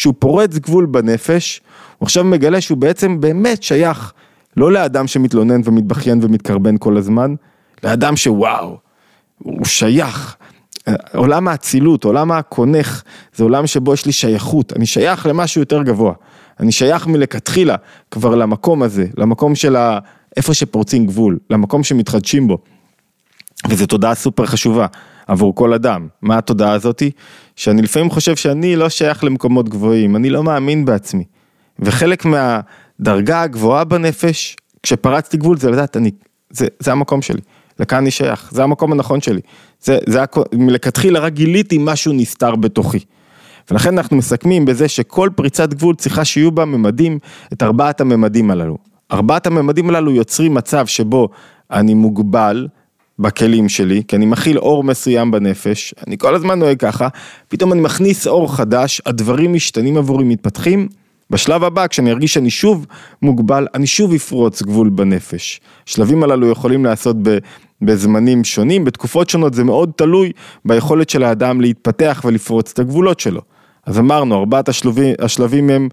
כשהוא 0.00 0.14
פורץ 0.18 0.58
גבול 0.58 0.86
בנפש, 0.86 1.60
הוא 1.98 2.06
עכשיו 2.06 2.24
מגלה 2.24 2.60
שהוא 2.60 2.78
בעצם 2.78 3.20
באמת 3.20 3.62
שייך 3.62 4.12
לא 4.56 4.72
לאדם 4.72 5.06
שמתלונן 5.06 5.60
ומתבכיין 5.64 6.18
ומתקרבן 6.22 6.76
כל 6.78 6.96
הזמן, 6.96 7.34
לאדם 7.84 8.16
שוואו, 8.16 8.78
הוא 9.38 9.64
שייך. 9.64 10.36
עולם 11.14 11.48
האצילות, 11.48 12.04
עולם 12.04 12.32
הקונך, 12.32 13.02
זה 13.34 13.44
עולם 13.44 13.66
שבו 13.66 13.94
יש 13.94 14.06
לי 14.06 14.12
שייכות, 14.12 14.72
אני 14.76 14.86
שייך 14.86 15.26
למשהו 15.26 15.60
יותר 15.60 15.82
גבוה. 15.82 16.12
אני 16.60 16.72
שייך 16.72 17.06
מלכתחילה 17.06 17.76
כבר 18.10 18.34
למקום 18.34 18.82
הזה, 18.82 19.06
למקום 19.16 19.54
של 19.54 19.76
ה... 19.76 19.98
איפה 20.36 20.54
שפורצים 20.54 21.06
גבול, 21.06 21.38
למקום 21.50 21.82
שמתחדשים 21.82 22.48
בו. 22.48 22.58
וזו 23.68 23.86
תודעה 23.86 24.14
סופר 24.14 24.46
חשובה 24.46 24.86
עבור 25.30 25.54
כל 25.54 25.74
אדם. 25.74 26.08
מה 26.22 26.38
התודעה 26.38 26.72
הזאתי? 26.72 27.10
שאני 27.56 27.82
לפעמים 27.82 28.10
חושב 28.10 28.36
שאני 28.36 28.76
לא 28.76 28.88
שייך 28.88 29.24
למקומות 29.24 29.68
גבוהים, 29.68 30.16
אני 30.16 30.30
לא 30.30 30.44
מאמין 30.44 30.84
בעצמי. 30.84 31.24
וחלק 31.78 32.24
מהדרגה 32.24 33.42
הגבוהה 33.42 33.84
בנפש, 33.84 34.56
כשפרצתי 34.82 35.36
גבול 35.36 35.56
זה 35.58 35.70
לדעת, 35.70 35.96
אני, 35.96 36.10
זה, 36.50 36.66
זה 36.78 36.92
המקום 36.92 37.22
שלי, 37.22 37.40
לכאן 37.80 37.98
אני 37.98 38.10
שייך, 38.10 38.50
זה 38.52 38.62
המקום 38.62 38.92
הנכון 38.92 39.20
שלי. 39.20 39.40
זה, 39.80 39.98
זה 40.06 40.20
מלכתחילה 40.54 41.20
רק 41.20 41.32
גיליתי 41.32 41.78
משהו 41.80 42.12
נסתר 42.12 42.56
בתוכי. 42.56 42.98
ולכן 43.70 43.98
אנחנו 43.98 44.16
מסכמים 44.16 44.64
בזה 44.64 44.88
שכל 44.88 45.30
פריצת 45.34 45.74
גבול 45.74 45.94
צריכה 45.94 46.24
שיהיו 46.24 46.50
בה 46.50 46.64
ממדים, 46.64 47.18
את 47.52 47.62
ארבעת 47.62 48.00
הממדים 48.00 48.50
הללו. 48.50 48.78
ארבעת 49.12 49.46
הממדים 49.46 49.88
הללו 49.88 50.10
יוצרים 50.10 50.54
מצב 50.54 50.86
שבו 50.86 51.28
אני 51.70 51.94
מוגבל 51.94 52.68
בכלים 53.20 53.68
שלי, 53.68 54.02
כי 54.08 54.16
אני 54.16 54.26
מכיל 54.26 54.58
אור 54.58 54.84
מסוים 54.84 55.30
בנפש, 55.30 55.94
אני 56.06 56.18
כל 56.18 56.34
הזמן 56.34 56.58
נוהג 56.58 56.78
ככה, 56.78 57.08
פתאום 57.48 57.72
אני 57.72 57.80
מכניס 57.80 58.26
אור 58.26 58.54
חדש, 58.56 59.02
הדברים 59.06 59.52
משתנים 59.52 59.96
עבורי, 59.96 60.24
מתפתחים, 60.24 60.88
בשלב 61.30 61.64
הבא, 61.64 61.86
כשאני 61.86 62.10
ארגיש 62.10 62.34
שאני 62.34 62.50
שוב 62.50 62.86
מוגבל, 63.22 63.66
אני 63.74 63.86
שוב 63.86 64.14
אפרוץ 64.14 64.62
גבול 64.62 64.88
בנפש. 64.88 65.60
השלבים 65.88 66.22
הללו 66.22 66.50
יכולים 66.50 66.84
להיעשות 66.84 67.16
בזמנים 67.82 68.44
שונים, 68.44 68.84
בתקופות 68.84 69.30
שונות, 69.30 69.54
זה 69.54 69.64
מאוד 69.64 69.90
תלוי 69.96 70.32
ביכולת 70.64 71.10
של 71.10 71.22
האדם 71.22 71.60
להתפתח 71.60 72.22
ולפרוץ 72.24 72.70
את 72.72 72.78
הגבולות 72.78 73.20
שלו. 73.20 73.40
אז 73.86 73.98
אמרנו, 73.98 74.38
ארבעת 74.38 74.68
השלבים, 74.68 75.14
השלבים 75.18 75.70
הם, 75.70 75.88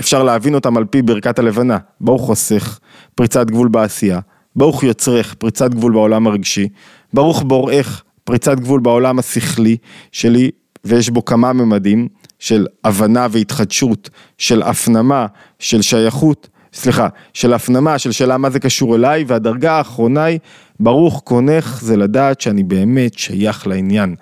אפשר 0.00 0.22
להבין 0.22 0.54
אותם 0.54 0.76
על 0.76 0.84
פי 0.84 1.02
ברכת 1.02 1.38
הלבנה. 1.38 1.78
ברוך 2.00 2.22
חוסך, 2.22 2.78
פריצת 3.14 3.46
גבול 3.46 3.68
בעשייה. 3.68 4.20
ברוך 4.56 4.82
יוצרך, 4.82 5.34
פריצת 5.34 5.70
גבול 5.70 5.92
בעולם 5.92 6.26
הרגשי. 6.26 6.68
ברוך 7.14 7.42
בוראך, 7.42 8.02
פריצת 8.24 8.60
גבול 8.60 8.80
בעולם 8.80 9.18
השכלי 9.18 9.76
שלי, 10.12 10.50
ויש 10.84 11.10
בו 11.10 11.24
כמה 11.24 11.52
ממדים. 11.52 12.08
של 12.42 12.66
הבנה 12.84 13.26
והתחדשות, 13.30 14.10
של 14.38 14.62
הפנמה, 14.62 15.26
של 15.58 15.82
שייכות, 15.82 16.48
סליחה, 16.72 17.08
של 17.34 17.52
הפנמה, 17.52 17.98
של 17.98 18.12
שאלה 18.12 18.38
מה 18.38 18.50
זה 18.50 18.60
קשור 18.60 18.96
אליי, 18.96 19.24
והדרגה 19.26 19.72
האחרונה 19.72 20.24
היא, 20.24 20.38
ברוך 20.80 21.20
קונך 21.24 21.80
זה 21.82 21.96
לדעת 21.96 22.40
שאני 22.40 22.62
באמת 22.62 23.18
שייך 23.18 23.66
לעניין. 23.66 24.14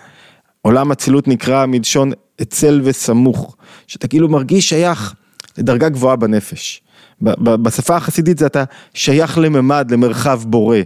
עולם 0.63 0.93
אצילות 0.93 1.29
נקרא 1.29 1.67
מלשון 1.67 2.13
אצל 2.43 2.81
וסמוך, 2.85 3.57
שאתה 3.87 4.09
כאילו 4.09 4.29
מרגיש 4.29 4.69
שייך 4.69 5.15
לדרגה 5.59 5.89
גבוהה 5.89 6.17
בנפש. 6.17 6.83
בשפה 7.23 7.97
החסידית 7.97 8.39
זה 8.39 8.47
אתה 8.47 8.65
שייך 8.95 9.39
לממד, 9.39 9.91
למרחב 9.91 10.41
בורא, 10.47 10.77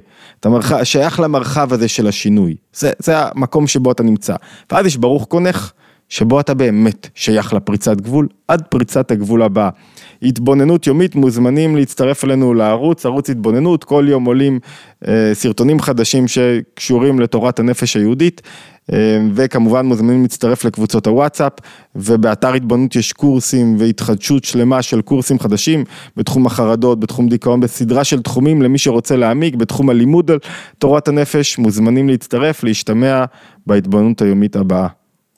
אתה 0.40 0.48
מרחב, 0.48 0.82
שייך 0.84 1.20
למרחב 1.20 1.72
הזה 1.72 1.88
של 1.88 2.06
השינוי, 2.06 2.56
זה, 2.74 2.90
זה 2.98 3.12
המקום 3.16 3.66
שבו 3.66 3.92
אתה 3.92 4.02
נמצא. 4.02 4.34
ואז 4.72 4.86
יש 4.86 4.96
ברוך 4.96 5.24
קונך, 5.24 5.72
שבו 6.08 6.40
אתה 6.40 6.54
באמת 6.54 7.08
שייך 7.14 7.52
לפריצת 7.52 8.00
גבול, 8.00 8.28
עד 8.48 8.62
פריצת 8.62 9.10
הגבול 9.10 9.42
הבאה. 9.42 9.68
התבוננות 10.22 10.86
יומית, 10.86 11.14
מוזמנים 11.14 11.76
להצטרף 11.76 12.24
אלינו 12.24 12.54
לערוץ, 12.54 13.06
ערוץ 13.06 13.30
התבוננות, 13.30 13.84
כל 13.84 14.06
יום 14.08 14.24
עולים 14.24 14.58
אה, 15.08 15.30
סרטונים 15.34 15.80
חדשים 15.80 16.28
שקשורים 16.28 17.20
לתורת 17.20 17.58
הנפש 17.58 17.96
היהודית. 17.96 18.42
אה, 18.92 19.18
וכמובן 19.34 19.86
מוזמנים 19.86 20.22
להצטרף 20.22 20.64
לקבוצות 20.64 21.06
הוואטסאפ 21.06 21.52
ובאתר 21.96 22.54
התבוננות 22.54 22.96
יש 22.96 23.12
קורסים 23.12 23.76
והתחדשות 23.78 24.44
שלמה 24.44 24.82
של 24.82 25.02
קורסים 25.02 25.38
חדשים 25.38 25.84
בתחום 26.16 26.46
החרדות, 26.46 27.00
בתחום 27.00 27.28
דיכאון, 27.28 27.60
בסדרה 27.60 28.04
של 28.04 28.22
תחומים 28.22 28.62
למי 28.62 28.78
שרוצה 28.78 29.16
להעמיק, 29.16 29.54
בתחום 29.54 29.90
הלימוד 29.90 30.30
על 30.30 30.38
תורת 30.78 31.08
הנפש, 31.08 31.58
מוזמנים 31.58 32.08
להצטרף, 32.08 32.64
להשתמע 32.64 33.24
בהתבוננות 33.66 34.22
היומית 34.22 34.56
הבאה. 34.56 35.03